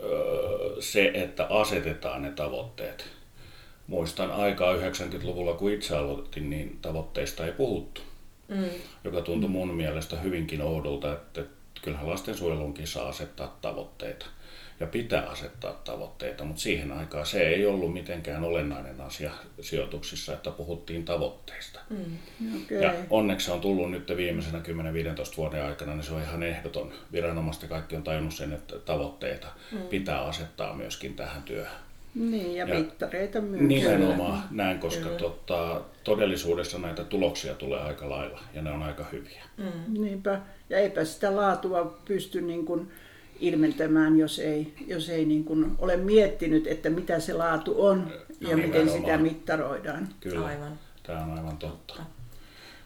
se, 0.81 1.11
että 1.15 1.47
asetetaan 1.47 2.23
ne 2.23 2.31
tavoitteet. 2.31 3.05
Muistan 3.87 4.31
aikaa 4.31 4.75
90-luvulla, 4.77 5.53
kun 5.53 5.73
itse 5.73 5.97
aloitin, 5.97 6.51
niin 6.51 6.79
tavoitteista 6.83 7.47
ei 7.47 7.53
puhuttu. 7.53 8.01
Mm. 8.49 8.65
Joka 9.05 9.21
tuntui 9.21 9.51
mun 9.51 9.75
mielestä 9.75 10.17
hyvinkin 10.17 10.63
oudolta, 10.63 11.13
että 11.13 11.43
kyllähän 11.83 12.09
lastensuojelunkin 12.09 12.87
saa 12.87 13.09
asettaa 13.09 13.59
tavoitteita 13.63 14.27
ja 14.81 14.87
pitää 14.87 15.27
asettaa 15.27 15.73
tavoitteita, 15.73 16.45
mutta 16.45 16.63
siihen 16.63 16.93
aikaan 16.93 17.27
se 17.27 17.49
ei 17.49 17.67
ollut 17.67 17.93
mitenkään 17.93 18.45
olennainen 18.45 19.01
asia 19.01 19.31
sijoituksissa, 19.61 20.33
että 20.33 20.51
puhuttiin 20.51 21.05
tavoitteista. 21.05 21.81
Mm. 21.91 22.19
Okay. 22.63 22.79
Ja 22.79 22.95
onneksi 23.11 23.47
se 23.47 23.53
on 23.53 23.61
tullut 23.61 23.91
nyt 23.91 24.17
viimeisenä 24.17 24.59
10-15 24.59 25.37
vuoden 25.37 25.65
aikana, 25.65 25.95
niin 25.95 26.05
se 26.05 26.13
on 26.13 26.23
ihan 26.23 26.43
ehdoton. 26.43 26.93
Viranomaisten 27.13 27.69
kaikki 27.69 27.97
on 27.97 28.03
tajunnut 28.03 28.35
sen, 28.35 28.53
että 28.53 28.79
tavoitteita 28.79 29.47
mm. 29.73 29.79
pitää 29.79 30.23
asettaa 30.23 30.75
myöskin 30.75 31.15
tähän 31.15 31.43
työhön. 31.43 31.81
Niin, 32.15 32.57
ja, 32.57 32.69
ja 32.69 32.75
mittareita 32.75 33.41
myös. 33.41 33.63
Nimenomaan 33.63 34.43
näin, 34.51 34.79
koska 34.79 35.09
tota, 35.09 35.81
todellisuudessa 36.05 36.79
näitä 36.79 37.05
tuloksia 37.05 37.55
tulee 37.55 37.81
aika 37.81 38.09
lailla, 38.09 38.41
ja 38.55 38.63
ne 38.63 38.71
on 38.71 38.83
aika 38.83 39.05
hyviä. 39.13 39.43
Mm. 39.57 40.03
Niinpä, 40.03 40.41
ja 40.71 40.79
eipä 40.79 41.05
sitä 41.05 41.37
laatua 41.37 41.99
pysty 42.05 42.41
niin 42.41 42.67
kuin 42.67 42.91
ilmentämään, 43.41 44.19
jos 44.19 44.39
ei, 44.39 44.75
jos 44.87 45.09
ei 45.09 45.25
niin 45.25 45.45
kuin 45.45 45.73
ole 45.79 45.97
miettinyt, 45.97 46.67
että 46.67 46.91
mitä 46.91 47.21
se 47.21 47.33
laatu 47.33 47.87
on 47.87 48.13
ja 48.41 48.57
miten 48.57 48.89
sitä 48.89 49.19
mittaroidaan. 49.19 50.09
Kyllä, 50.21 50.47
Aivan. 50.47 50.79
tämä 51.03 51.25
on 51.25 51.39
aivan 51.39 51.57
totta. 51.57 51.95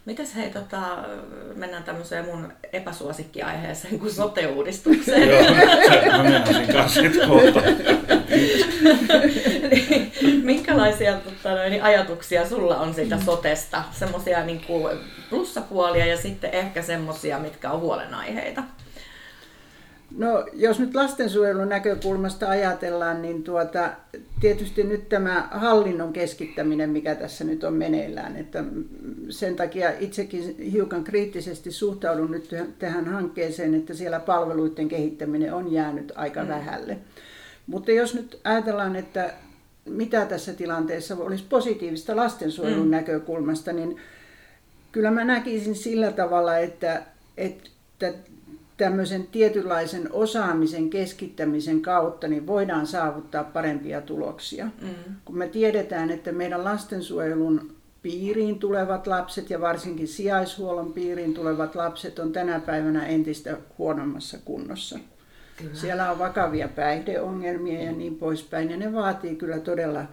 Mitäs 0.04 0.34
hei, 0.34 0.50
tota, 0.50 0.80
mennään 1.54 1.82
tämmöiseen 1.84 2.24
mun 2.24 2.52
epäsuosikkiaiheeseen 2.72 3.98
kuin 3.98 4.12
sote-uudistukseen. 4.12 5.28
Joo, 5.28 5.42
mä 6.22 6.72
kanssa 6.72 7.00
kohta. 7.28 7.60
niin, 9.70 10.44
minkälaisia 10.44 11.12
tota, 11.12 11.68
niin 11.68 11.82
ajatuksia 11.82 12.48
sulla 12.48 12.80
on 12.80 12.94
siitä 12.94 13.20
sotesta? 13.24 13.82
Semmoisia 13.92 14.44
niin 14.44 14.60
plussapuolia 15.30 16.06
ja 16.06 16.16
sitten 16.16 16.50
ehkä 16.50 16.82
semmoisia, 16.82 17.38
mitkä 17.38 17.70
on 17.70 17.80
huolenaiheita. 17.80 18.62
No, 20.16 20.46
jos 20.52 20.80
nyt 20.80 20.94
lastensuojelun 20.94 21.68
näkökulmasta 21.68 22.48
ajatellaan, 22.48 23.22
niin 23.22 23.42
tuota, 23.42 23.90
tietysti 24.40 24.84
nyt 24.84 25.08
tämä 25.08 25.48
hallinnon 25.50 26.12
keskittäminen, 26.12 26.90
mikä 26.90 27.14
tässä 27.14 27.44
nyt 27.44 27.64
on 27.64 27.74
meneillään, 27.74 28.36
että 28.36 28.64
sen 29.28 29.56
takia 29.56 29.92
itsekin 30.00 30.56
hiukan 30.72 31.04
kriittisesti 31.04 31.72
suhtaudun 31.72 32.30
nyt 32.30 32.50
tähän 32.78 33.06
hankkeeseen, 33.06 33.74
että 33.74 33.94
siellä 33.94 34.20
palveluiden 34.20 34.88
kehittäminen 34.88 35.54
on 35.54 35.72
jäänyt 35.72 36.12
aika 36.14 36.42
mm. 36.42 36.48
vähälle. 36.48 36.98
Mutta 37.66 37.92
jos 37.92 38.14
nyt 38.14 38.40
ajatellaan, 38.44 38.96
että 38.96 39.34
mitä 39.84 40.26
tässä 40.26 40.52
tilanteessa 40.52 41.16
olisi 41.16 41.44
positiivista 41.48 42.16
lastensuojelun 42.16 42.86
mm. 42.86 42.90
näkökulmasta, 42.90 43.72
niin 43.72 43.96
kyllä 44.92 45.10
mä 45.10 45.24
näkisin 45.24 45.74
sillä 45.74 46.12
tavalla, 46.12 46.58
että, 46.58 47.02
että 47.36 48.12
tämmöisen 48.76 49.26
tietynlaisen 49.26 50.08
osaamisen 50.12 50.90
keskittämisen 50.90 51.82
kautta 51.82 52.28
niin 52.28 52.46
voidaan 52.46 52.86
saavuttaa 52.86 53.44
parempia 53.44 54.00
tuloksia. 54.00 54.64
Mm. 54.64 54.88
Kun 55.24 55.38
me 55.38 55.48
tiedetään, 55.48 56.10
että 56.10 56.32
meidän 56.32 56.64
lastensuojelun 56.64 57.74
piiriin 58.02 58.58
tulevat 58.58 59.06
lapset 59.06 59.50
ja 59.50 59.60
varsinkin 59.60 60.08
sijaishuollon 60.08 60.92
piiriin 60.92 61.34
tulevat 61.34 61.74
lapset 61.74 62.18
on 62.18 62.32
tänä 62.32 62.60
päivänä 62.60 63.06
entistä 63.06 63.56
huonommassa 63.78 64.38
kunnossa. 64.44 64.98
Kyllä. 65.56 65.74
Siellä 65.74 66.10
on 66.10 66.18
vakavia 66.18 66.68
päihdeongelmia 66.68 67.82
ja 67.82 67.92
niin 67.92 68.16
poispäin 68.16 68.70
ja 68.70 68.76
ne 68.76 68.92
vaatii 68.92 69.36
kyllä 69.36 69.58
todella 69.58 70.04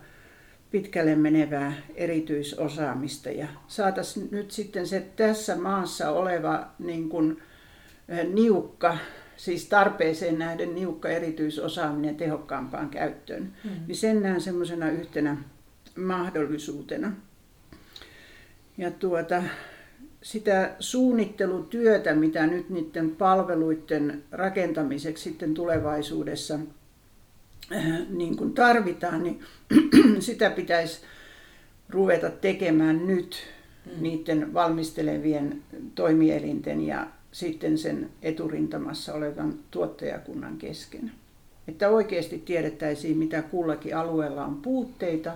pitkälle 0.71 1.15
menevää 1.15 1.73
erityisosaamista 1.95 3.29
ja 3.29 3.47
saataisiin 3.67 4.27
nyt 4.31 4.51
sitten 4.51 4.87
se 4.87 4.99
tässä 5.15 5.55
maassa 5.55 6.11
oleva 6.11 6.67
niin 6.79 7.09
kuin, 7.09 7.41
niukka, 8.33 8.97
siis 9.37 9.65
tarpeeseen 9.65 10.39
nähden 10.39 10.75
niukka 10.75 11.09
erityisosaaminen 11.09 12.15
tehokkaampaan 12.15 12.89
käyttöön, 12.89 13.53
mm. 13.63 13.69
niin 13.87 13.95
sen 13.95 14.21
näen 14.21 14.41
semmoisena 14.41 14.89
yhtenä 14.89 15.37
mahdollisuutena. 15.95 17.11
Ja 18.77 18.91
tuota, 18.91 19.43
sitä 20.21 20.75
suunnittelutyötä, 20.79 22.15
mitä 22.15 22.47
nyt 22.47 22.69
niiden 22.69 23.11
palveluiden 23.15 24.23
rakentamiseksi 24.31 25.23
sitten 25.23 25.53
tulevaisuudessa 25.53 26.59
niin 28.09 28.37
kuin 28.37 28.53
tarvitaan, 28.53 29.23
niin 29.23 29.39
sitä 30.19 30.49
pitäisi 30.49 31.01
ruveta 31.89 32.29
tekemään 32.29 33.07
nyt 33.07 33.37
mm. 33.85 34.03
niiden 34.03 34.53
valmistelevien 34.53 35.61
toimielinten 35.95 36.81
ja 36.87 37.07
sitten 37.31 37.77
sen 37.77 38.09
eturintamassa 38.21 39.13
olevan 39.13 39.53
tuottajakunnan 39.71 40.57
kesken. 40.57 41.11
Että 41.67 41.89
oikeasti 41.89 42.39
tiedettäisiin, 42.45 43.17
mitä 43.17 43.41
kullakin 43.41 43.97
alueella 43.97 44.45
on 44.45 44.55
puutteita, 44.55 45.31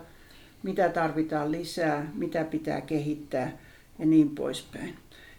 mitä 0.64 0.90
tarvitaan 0.90 1.52
lisää, 1.52 2.12
mitä 2.16 2.44
pitää 2.44 2.82
kehittää 2.82 3.58
ja 4.00 4.06
niin 4.06 4.30
poispäin. 4.30 4.96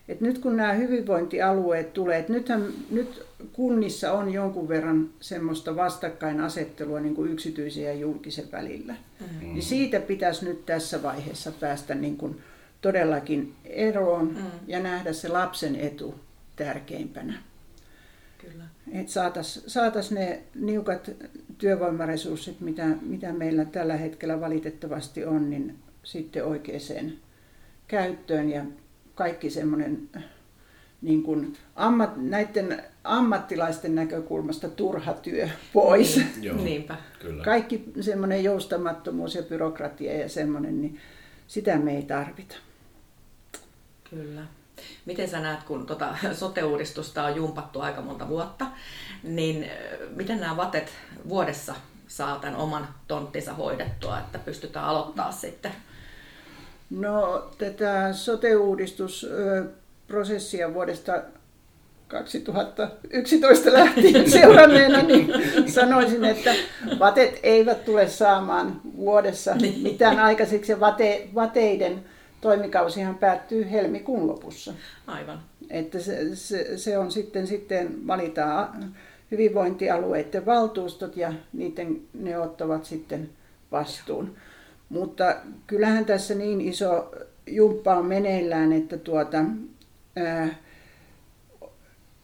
Et 0.09 0.21
nyt 0.21 0.39
kun 0.39 0.57
nämä 0.57 0.73
hyvinvointialueet 0.73 1.93
tulee, 1.93 2.19
että 2.19 2.33
nythän, 2.33 2.67
nyt 2.91 3.23
kunnissa 3.53 4.13
on 4.13 4.33
jonkun 4.33 4.69
verran 4.69 5.11
semmoista 5.21 5.77
vastakkainasettelua 5.77 7.01
niin 7.01 7.15
kuin 7.15 7.33
yksityisen 7.33 7.85
ja 7.85 7.95
julkisen 7.95 8.53
välillä. 8.53 8.93
Mm-hmm. 8.93 9.53
Niin 9.53 9.63
siitä 9.63 10.01
pitäisi 10.01 10.45
nyt 10.45 10.67
tässä 10.67 11.03
vaiheessa 11.03 11.53
päästä 11.53 11.95
niin 11.95 12.17
kuin 12.17 12.41
todellakin 12.81 13.55
eroon 13.65 14.27
mm. 14.27 14.43
ja 14.67 14.81
nähdä 14.81 15.13
se 15.13 15.29
lapsen 15.29 15.77
etu 15.77 16.15
tärkeimpänä. 16.57 17.35
Kyllä. 18.39 18.65
Että 18.93 19.13
saataisiin 19.13 19.71
saatais 19.71 20.11
ne 20.11 20.43
niukat 20.55 21.11
työvoimaresurssit, 21.59 22.61
mitä, 22.61 22.87
mitä 23.03 23.33
meillä 23.33 23.65
tällä 23.65 23.97
hetkellä 23.97 24.41
valitettavasti 24.41 25.25
on, 25.25 25.51
niin 25.51 25.79
sitten 26.03 26.45
oikeaan 26.45 27.13
käyttöön 27.89 28.51
ja 28.51 28.65
kaikki 29.15 29.51
semmoinen 29.51 30.09
niin 31.03 31.23
kuin 31.23 31.57
ammat, 31.77 32.11
näiden 32.17 32.83
ammattilaisten 33.05 33.95
näkökulmasta 33.95 34.69
turha 34.69 35.13
työ 35.13 35.49
pois. 35.73 36.17
Niin, 36.17 36.45
joo, 36.45 36.57
Niinpä. 36.57 36.97
Kyllä. 37.21 37.45
Kaikki 37.45 37.85
semmoinen 38.01 38.45
joustamattomuus 38.45 39.35
ja 39.35 39.43
byrokratia 39.43 40.13
ja 40.13 40.29
semmoinen, 40.29 40.81
niin 40.81 40.99
sitä 41.47 41.79
me 41.79 41.97
ei 41.97 42.03
tarvita. 42.03 42.57
Kyllä. 44.11 44.43
Miten 45.05 45.29
sä 45.29 45.41
näet, 45.41 45.63
kun 45.63 45.87
tota 45.87 46.17
sote-uudistusta 46.41 47.25
on 47.25 47.37
jumpattu 47.37 47.81
aika 47.81 48.01
monta 48.01 48.29
vuotta, 48.29 48.67
niin 49.23 49.71
miten 50.17 50.41
nämä 50.41 50.57
vatet 50.57 50.91
vuodessa 51.29 51.75
saa 52.09 52.39
tämän 52.39 52.57
oman 52.57 52.89
tonttinsa 53.09 53.55
hoidettua, 53.55 54.19
että 54.19 54.39
pystytään 54.39 54.87
aloittaa 54.87 55.33
sitten? 55.33 55.73
No 56.91 57.49
tätä 57.59 58.13
sote-uudistusprosessia 58.13 60.75
vuodesta 60.75 61.23
2011 62.09 63.73
lähtien 63.73 64.31
seuranneena, 64.41 65.03
niin 65.03 65.33
sanoisin, 65.67 66.25
että 66.25 66.55
vatet 66.99 67.41
eivät 67.43 67.85
tule 67.85 68.09
saamaan 68.09 68.81
vuodessa 68.97 69.55
niin. 69.55 69.81
mitään 69.81 70.19
aikaiseksi 70.19 70.81
vate, 70.81 71.29
vateiden 71.35 72.05
toimikausihan 72.41 73.15
päättyy 73.15 73.71
helmikuun 73.71 74.27
lopussa. 74.27 74.75
Aivan. 75.07 75.43
Että 75.71 76.01
se, 76.01 76.37
se, 76.37 76.79
se 76.79 76.99
on 76.99 77.11
sitten, 77.11 77.47
sitten 77.47 78.07
valitaan 78.07 78.95
hyvinvointialueiden 79.31 80.47
valtuustot 80.47 81.17
ja 81.17 81.33
niiden, 81.53 82.01
ne 82.15 82.39
ottavat 82.39 82.85
sitten 82.85 83.31
vastuun. 83.73 84.37
Mutta 84.89 85.37
kyllähän 85.67 86.05
tässä 86.05 86.35
niin 86.35 86.61
iso 86.61 87.13
jumppa 87.47 87.97
on 87.97 88.07
meneillään, 88.07 88.73
että 88.73 88.99
tuota, 88.99 89.45
ää, 90.17 90.49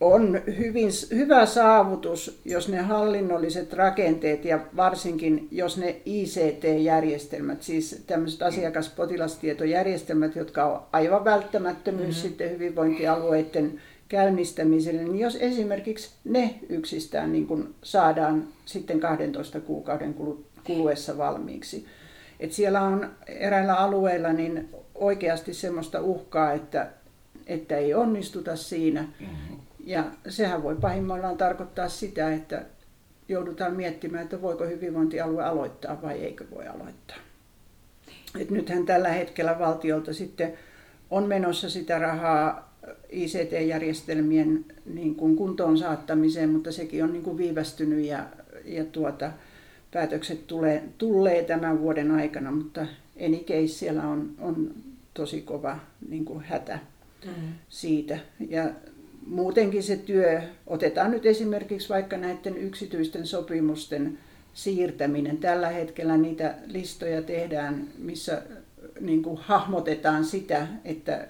on 0.03 0.41
hyvin, 0.59 0.88
hyvä 1.15 1.47
saavutus, 1.47 2.41
jos 2.45 2.69
ne 2.69 2.81
hallinnolliset 2.81 3.73
rakenteet 3.73 4.45
ja 4.45 4.61
varsinkin 4.77 5.49
jos 5.51 5.79
ne 5.79 5.97
ICT-järjestelmät, 6.05 7.62
siis 7.62 8.05
tämmöiset 8.07 8.43
asiakaspotilastietojärjestelmät, 8.43 10.37
jotka 10.37 10.65
on 10.65 10.83
aivan 10.93 11.25
välttämättömyys 11.25 12.17
mm-hmm. 12.17 12.29
sitten 12.29 12.51
hyvinvointialueiden 12.51 13.81
käynnistämiselle, 14.09 15.03
niin 15.03 15.19
jos 15.19 15.37
esimerkiksi 15.41 16.11
ne 16.25 16.55
yksistään 16.69 17.33
niin 17.33 17.47
kuin 17.47 17.75
saadaan 17.83 18.49
sitten 18.65 19.01
12 19.01 19.61
kuukauden 19.61 20.15
kuluessa 20.65 21.19
valmiiksi. 21.19 21.87
Et 22.41 22.53
siellä 22.53 22.83
on 22.83 23.11
eräillä 23.27 23.75
alueilla 23.75 24.33
niin 24.33 24.69
oikeasti 24.95 25.55
semmoista 25.55 26.01
uhkaa, 26.01 26.53
että, 26.53 26.88
että 27.47 27.77
ei 27.77 27.95
onnistuta 27.95 28.57
siinä. 28.57 29.03
Mm-hmm. 29.03 29.52
Ja 29.85 30.05
sehän 30.29 30.62
voi 30.62 30.77
pahimmillaan 30.77 31.37
tarkoittaa 31.37 31.88
sitä, 31.88 32.35
että 32.35 32.64
joudutaan 33.29 33.75
miettimään, 33.75 34.23
että 34.23 34.42
voiko 34.42 34.64
hyvinvointialue 34.64 35.45
aloittaa 35.45 36.03
vai 36.03 36.18
eikö 36.18 36.45
voi 36.55 36.66
aloittaa. 36.66 37.16
Et 38.38 38.51
nythän 38.51 38.87
tällä 38.87 39.09
hetkellä 39.09 39.59
valtiolta 39.59 40.12
sitten 40.12 40.53
on 41.11 41.25
menossa 41.29 41.71
sitä 41.71 41.99
rahaa 41.99 42.73
ICT-järjestelmien 43.11 44.64
niin 44.87 45.14
kuin 45.14 45.37
kuntoon 45.37 45.79
saattamiseen, 45.79 46.51
mutta 46.51 46.73
sekin 46.73 47.05
on 47.05 47.12
niin 47.12 47.23
kuin 47.23 47.37
viivästynyt 47.37 48.05
ja, 48.05 48.27
ja 48.64 48.85
tuota, 48.85 49.33
päätökset 49.92 50.47
tulee, 50.47 50.83
tulee 50.99 51.45
tämän 51.45 51.81
vuoden 51.81 52.11
aikana, 52.11 52.51
mutta 52.51 52.87
Enikeis 53.16 53.79
siellä 53.79 54.03
on, 54.03 54.31
on 54.40 54.75
tosi 55.14 55.40
kova 55.42 55.79
niin 56.09 56.25
kuin 56.25 56.45
hätä 56.45 56.79
mm. 57.25 57.33
siitä. 57.68 58.18
Ja 58.49 58.71
muutenkin 59.27 59.83
se 59.83 59.97
työ, 59.97 60.43
otetaan 60.67 61.11
nyt 61.11 61.27
esimerkiksi 61.27 61.89
vaikka 61.89 62.17
näiden 62.17 62.57
yksityisten 62.57 63.27
sopimusten 63.27 64.19
siirtäminen. 64.55 65.39
Tällä 65.39 65.69
hetkellä 65.69 66.17
niitä 66.17 66.55
listoja 66.67 67.23
tehdään, 67.23 67.89
missä 67.99 68.43
niin 69.01 69.23
kuin 69.23 69.37
hahmotetaan 69.37 70.25
sitä, 70.25 70.67
että 70.85 71.29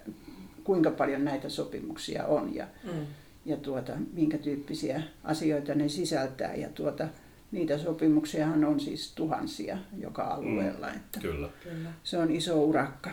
kuinka 0.65 0.91
paljon 0.91 1.25
näitä 1.25 1.49
sopimuksia 1.49 2.27
on 2.27 2.55
ja, 2.55 2.67
mm. 2.85 3.07
ja 3.47 3.57
tuota, 3.57 3.93
minkä 4.13 4.39
tyyppisiä 4.39 5.03
asioita 5.25 5.75
ne 5.75 5.89
sisältää. 5.89 6.55
Ja 6.55 6.69
tuota, 6.69 7.09
niitä 7.53 7.79
sopimuksiahan 7.79 8.65
on 8.65 8.81
siis 8.81 9.13
tuhansia 9.15 9.79
joka 9.99 10.23
alueella. 10.23 10.87
Mm. 10.87 10.97
Että 10.97 11.21
Kyllä. 11.21 11.49
Se 12.05 12.19
on 12.19 12.31
iso 12.31 12.65
urakka. 12.65 13.11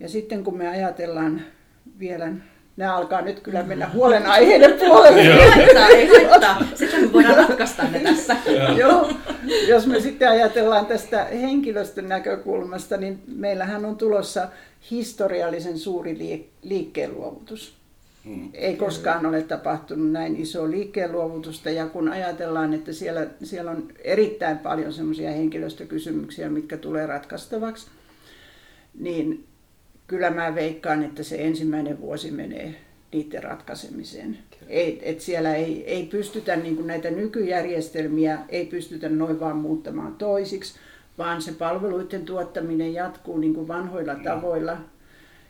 Ja 0.00 0.08
sitten 0.08 0.44
kun 0.44 0.56
me 0.56 0.68
ajatellaan 0.68 1.42
vielä 1.98 2.32
nämä 2.76 2.96
alkaa 2.96 3.20
nyt 3.20 3.40
kyllä 3.40 3.62
mennä 3.62 3.90
huolenaiheiden 3.92 4.72
puolelle. 4.72 5.20
ei 5.88 6.06
haittaa. 6.06 6.62
Sitten 6.74 7.04
me 7.04 7.12
voidaan 7.12 7.36
ratkaista 7.36 7.82
ne 7.82 8.00
tässä. 8.00 8.36
Joo. 8.78 9.10
Jos 9.68 9.86
me 9.86 10.00
sitten 10.00 10.28
ajatellaan 10.28 10.86
tästä 10.86 11.24
henkilöstön 11.24 12.08
näkökulmasta, 12.08 12.96
niin 12.96 13.22
meillähän 13.26 13.84
on 13.84 13.96
tulossa 13.96 14.48
historiallisen 14.90 15.78
suuri 15.78 16.48
liikkeenluovutus. 16.62 17.74
Hmm. 18.24 18.48
Ei 18.54 18.76
koskaan 18.76 19.26
ole 19.26 19.42
tapahtunut 19.42 20.12
näin 20.12 20.36
iso 20.36 20.70
liikkeenluovutusta 20.70 21.70
ja 21.70 21.86
kun 21.86 22.08
ajatellaan, 22.08 22.74
että 22.74 22.92
siellä, 22.92 23.26
siellä 23.42 23.70
on 23.70 23.88
erittäin 24.04 24.58
paljon 24.58 24.92
semmoisia 24.92 25.30
henkilöstökysymyksiä, 25.30 26.48
mitkä 26.48 26.76
tulee 26.76 27.06
ratkaistavaksi, 27.06 27.86
niin 28.98 29.44
kyllä 30.06 30.30
mä 30.30 30.54
veikkaan, 30.54 31.04
että 31.04 31.22
se 31.22 31.36
ensimmäinen 31.36 32.00
vuosi 32.00 32.30
menee 32.30 32.74
niiden 33.12 33.42
ratkaisemiseen. 33.42 34.38
Ei, 34.68 35.00
et 35.02 35.20
siellä 35.20 35.54
ei, 35.54 35.84
ei 35.86 36.06
pystytä 36.06 36.56
niin 36.56 36.86
näitä 36.86 37.10
nykyjärjestelmiä, 37.10 38.38
ei 38.48 38.66
pystytä 38.66 39.08
noin 39.08 39.40
vaan 39.40 39.56
muuttamaan 39.56 40.14
toisiksi, 40.14 40.74
vaan 41.18 41.42
se 41.42 41.52
palveluiden 41.52 42.24
tuottaminen 42.24 42.94
jatkuu 42.94 43.38
niin 43.38 43.54
kuin 43.54 43.68
vanhoilla 43.68 44.14
tavoilla. 44.14 44.76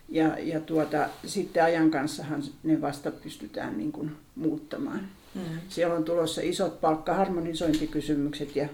Ja, 0.09 0.37
ja 0.39 0.59
tuota, 0.59 1.09
sitten 1.25 1.63
ajan 1.63 1.91
kanssahan 1.91 2.43
ne 2.63 2.81
vasta 2.81 3.11
pystytään 3.11 3.77
niin 3.77 3.91
kuin 3.91 4.11
muuttamaan. 4.35 5.01
Mm. 5.35 5.41
Siellä 5.69 5.95
on 5.95 6.03
tulossa 6.03 6.41
isot 6.43 6.81
palkkaharmonisointikysymykset 6.81 8.55
ja 8.55 8.67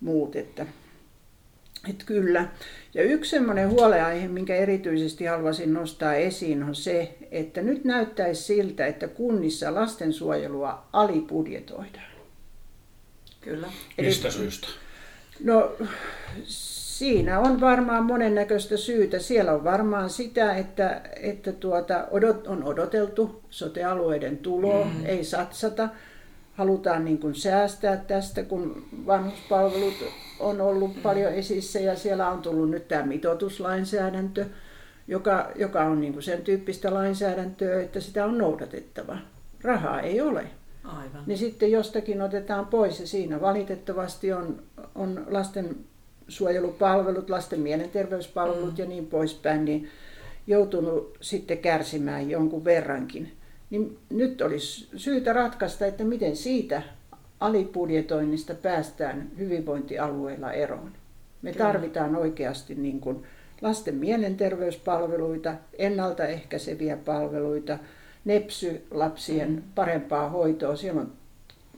muut, 0.00 0.36
että 0.36 0.66
että 1.90 2.04
kyllä. 2.04 2.48
Ja 2.94 3.02
yksi 3.02 3.30
semmoinen 3.30 3.70
huoleaihe, 3.70 4.28
minkä 4.28 4.56
erityisesti 4.56 5.24
haluaisin 5.24 5.74
nostaa 5.74 6.14
esiin, 6.14 6.62
on 6.62 6.74
se, 6.74 7.14
että 7.30 7.62
nyt 7.62 7.84
näyttäisi 7.84 8.42
siltä, 8.42 8.86
että 8.86 9.08
kunnissa 9.08 9.74
lastensuojelua 9.74 10.86
alibudjetoidaan. 10.92 12.14
Kyllä. 13.40 13.66
Eli, 13.98 14.06
Mistä 14.06 14.30
syystä? 14.30 14.68
No 15.44 15.76
siinä 16.44 17.40
on 17.40 17.60
varmaan 17.60 18.04
monennäköistä 18.04 18.76
syytä. 18.76 19.18
Siellä 19.18 19.52
on 19.52 19.64
varmaan 19.64 20.10
sitä, 20.10 20.56
että, 20.56 21.00
että 21.16 21.52
tuota, 21.52 22.08
odot, 22.10 22.46
on 22.46 22.64
odoteltu 22.64 23.42
sotealueiden 23.50 24.38
tuloa, 24.38 24.84
mm. 24.84 25.06
ei 25.06 25.24
satsata 25.24 25.88
halutaan 26.54 27.04
niin 27.04 27.18
kuin 27.18 27.34
säästää 27.34 27.96
tästä, 27.96 28.42
kun 28.42 28.84
vanhuspalvelut 29.06 29.94
on 30.40 30.60
ollut 30.60 31.02
paljon 31.02 31.32
esissä 31.32 31.80
ja 31.80 31.96
siellä 31.96 32.30
on 32.30 32.42
tullut 32.42 32.70
nyt 32.70 32.88
tämä 32.88 33.06
mitoituslainsäädäntö, 33.06 34.46
joka, 35.08 35.50
joka 35.54 35.84
on 35.84 36.00
niin 36.00 36.12
kuin 36.12 36.22
sen 36.22 36.42
tyyppistä 36.42 36.94
lainsäädäntöä, 36.94 37.82
että 37.82 38.00
sitä 38.00 38.24
on 38.24 38.38
noudatettava. 38.38 39.18
Rahaa 39.62 40.00
ei 40.00 40.20
ole. 40.20 40.46
Aivan. 40.84 41.22
Niin 41.26 41.38
sitten 41.38 41.70
jostakin 41.70 42.22
otetaan 42.22 42.66
pois 42.66 43.00
ja 43.00 43.06
siinä 43.06 43.40
valitettavasti 43.40 44.32
on, 44.32 44.62
on 44.94 45.26
lasten 45.30 45.76
suojelupalvelut, 46.28 47.30
lasten 47.30 47.60
mielenterveyspalvelut 47.60 48.72
mm. 48.72 48.78
ja 48.78 48.86
niin 48.86 49.06
poispäin, 49.06 49.64
niin 49.64 49.88
joutunut 50.46 51.18
sitten 51.20 51.58
kärsimään 51.58 52.30
jonkun 52.30 52.64
verrankin 52.64 53.32
niin 53.70 53.98
nyt 54.10 54.42
olisi 54.42 54.88
syytä 54.96 55.32
ratkaista, 55.32 55.86
että 55.86 56.04
miten 56.04 56.36
siitä 56.36 56.82
alibudjetoinnista 57.40 58.54
päästään 58.54 59.30
hyvinvointialueilla 59.38 60.52
eroon. 60.52 60.92
Me 61.42 61.52
Kyllä. 61.52 61.66
tarvitaan 61.66 62.16
oikeasti 62.16 62.74
niin 62.74 63.00
kuin 63.00 63.24
lasten 63.62 63.94
mielenterveyspalveluita, 63.94 65.54
ennaltaehkäiseviä 65.78 66.96
palveluita, 66.96 67.78
nepsy-lapsien 68.24 69.50
mm. 69.50 69.62
parempaa 69.74 70.28
hoitoa. 70.28 70.76
Siellä 70.76 71.00
on, 71.00 71.12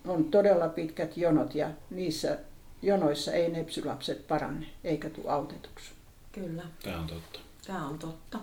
on 0.06 0.24
todella 0.24 0.68
pitkät 0.68 1.16
jonot 1.16 1.54
ja 1.54 1.70
niissä 1.90 2.38
jonoissa 2.82 3.32
ei 3.32 3.50
nepsylapset 3.50 4.26
parane 4.28 4.66
eikä 4.84 5.10
tule 5.10 5.30
autetuksi. 5.30 5.90
Kyllä. 6.32 6.62
Tämä 6.82 6.98
on 6.98 7.06
totta. 7.06 7.40
Tämä 7.66 7.88
on 7.88 7.98
totta. 7.98 8.38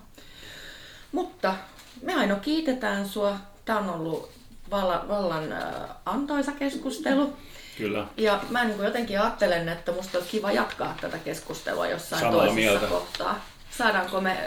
Mutta 1.11 1.55
me 2.03 2.13
aina 2.15 2.35
kiitetään 2.35 3.07
sua. 3.07 3.35
Tämä 3.65 3.79
on 3.79 3.89
ollut 3.89 4.29
vallan, 4.71 5.07
vallan 5.07 5.51
äh, 5.51 5.61
antoisa 6.05 6.51
keskustelu. 6.51 7.33
Kyllä. 7.77 8.07
Ja 8.17 8.39
mä 8.49 8.63
niin 8.63 8.75
kuin 8.75 8.85
jotenkin 8.85 9.19
ajattelen, 9.21 9.69
että 9.69 9.91
musta 9.91 10.17
olisi 10.17 10.31
kiva 10.31 10.51
jatkaa 10.51 10.97
tätä 11.01 11.17
keskustelua 11.17 11.87
jossain 11.87 12.19
Samaa 12.19 12.35
toisessa 12.35 12.55
mieltä. 12.55 12.85
kohtaa. 12.87 13.45
Saadaanko 13.77 14.21
me 14.21 14.37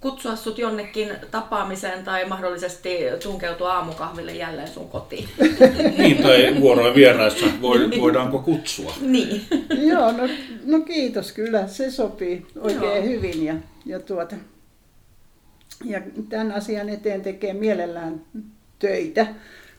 kutsua 0.00 0.36
sut 0.36 0.58
jonnekin 0.58 1.10
tapaamiseen 1.30 2.04
tai 2.04 2.24
mahdollisesti 2.24 2.98
tunkeutua 3.22 3.74
aamukahville 3.74 4.32
jälleen 4.32 4.68
sun 4.68 4.88
kotiin? 4.88 5.28
niin, 5.98 6.22
tai 6.22 6.56
vuoroin 6.60 6.94
vieraissa 6.94 7.46
voidaanko 8.00 8.38
kutsua? 8.38 8.92
niin. 9.00 9.46
Joo, 9.88 10.12
no, 10.12 10.28
no 10.64 10.80
kiitos 10.80 11.32
kyllä. 11.32 11.68
Se 11.68 11.90
sopii 11.90 12.46
oikein 12.60 12.82
Joo. 12.82 13.02
hyvin. 13.02 13.44
Ja, 13.44 13.54
ja 13.86 14.00
tuota, 14.00 14.36
ja 15.84 16.00
tämän 16.28 16.52
asian 16.52 16.88
eteen 16.88 17.22
tekee 17.22 17.52
mielellään 17.52 18.20
töitä, 18.78 19.26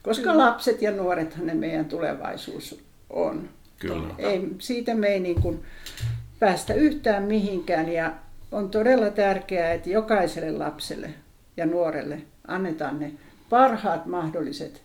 koska 0.03 0.31
Kyllä. 0.31 0.45
lapset 0.45 0.81
ja 0.81 0.91
nuorethan 0.91 1.45
ne 1.45 1.53
meidän 1.53 1.85
tulevaisuus 1.85 2.83
on. 3.09 3.49
Kyllä. 3.79 4.15
Ei, 4.17 4.47
siitä 4.59 4.95
me 4.95 5.07
ei 5.07 5.19
niin 5.19 5.41
kuin 5.41 5.63
päästä 6.39 6.73
yhtään 6.73 7.23
mihinkään 7.23 7.89
ja 7.89 8.13
on 8.51 8.69
todella 8.69 9.09
tärkeää, 9.09 9.73
että 9.73 9.89
jokaiselle 9.89 10.51
lapselle 10.51 11.13
ja 11.57 11.65
nuorelle 11.65 12.21
annetaan 12.47 12.99
ne 12.99 13.11
parhaat 13.49 14.05
mahdolliset 14.05 14.83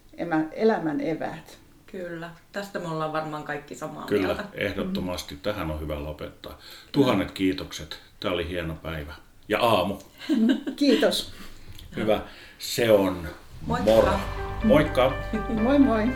elämän 0.53 1.01
eväät. 1.01 1.59
Kyllä, 1.87 2.31
tästä 2.53 2.79
me 2.79 2.89
ollaan 2.89 3.13
varmaan 3.13 3.45
kaikki 3.45 3.75
samaa 3.75 4.07
Kyllä, 4.07 4.27
mieltä. 4.27 4.45
ehdottomasti. 4.55 5.35
Mm. 5.35 5.41
Tähän 5.41 5.71
on 5.71 5.81
hyvä 5.81 6.05
lopettaa. 6.05 6.59
Tuhannet 6.93 7.31
kiitokset. 7.31 7.99
Tämä 8.21 8.35
oli 8.35 8.49
hieno 8.49 8.75
päivä 8.75 9.15
ja 9.49 9.59
aamu. 9.61 9.99
Kiitos. 10.77 11.33
Hyvä. 11.97 12.21
Se 12.59 12.93
on 12.93 13.29
Moikka. 13.67 13.91
moro. 13.91 14.13
Moikka. 14.65 15.13
Moi 15.49 15.79
moi. 15.79 16.09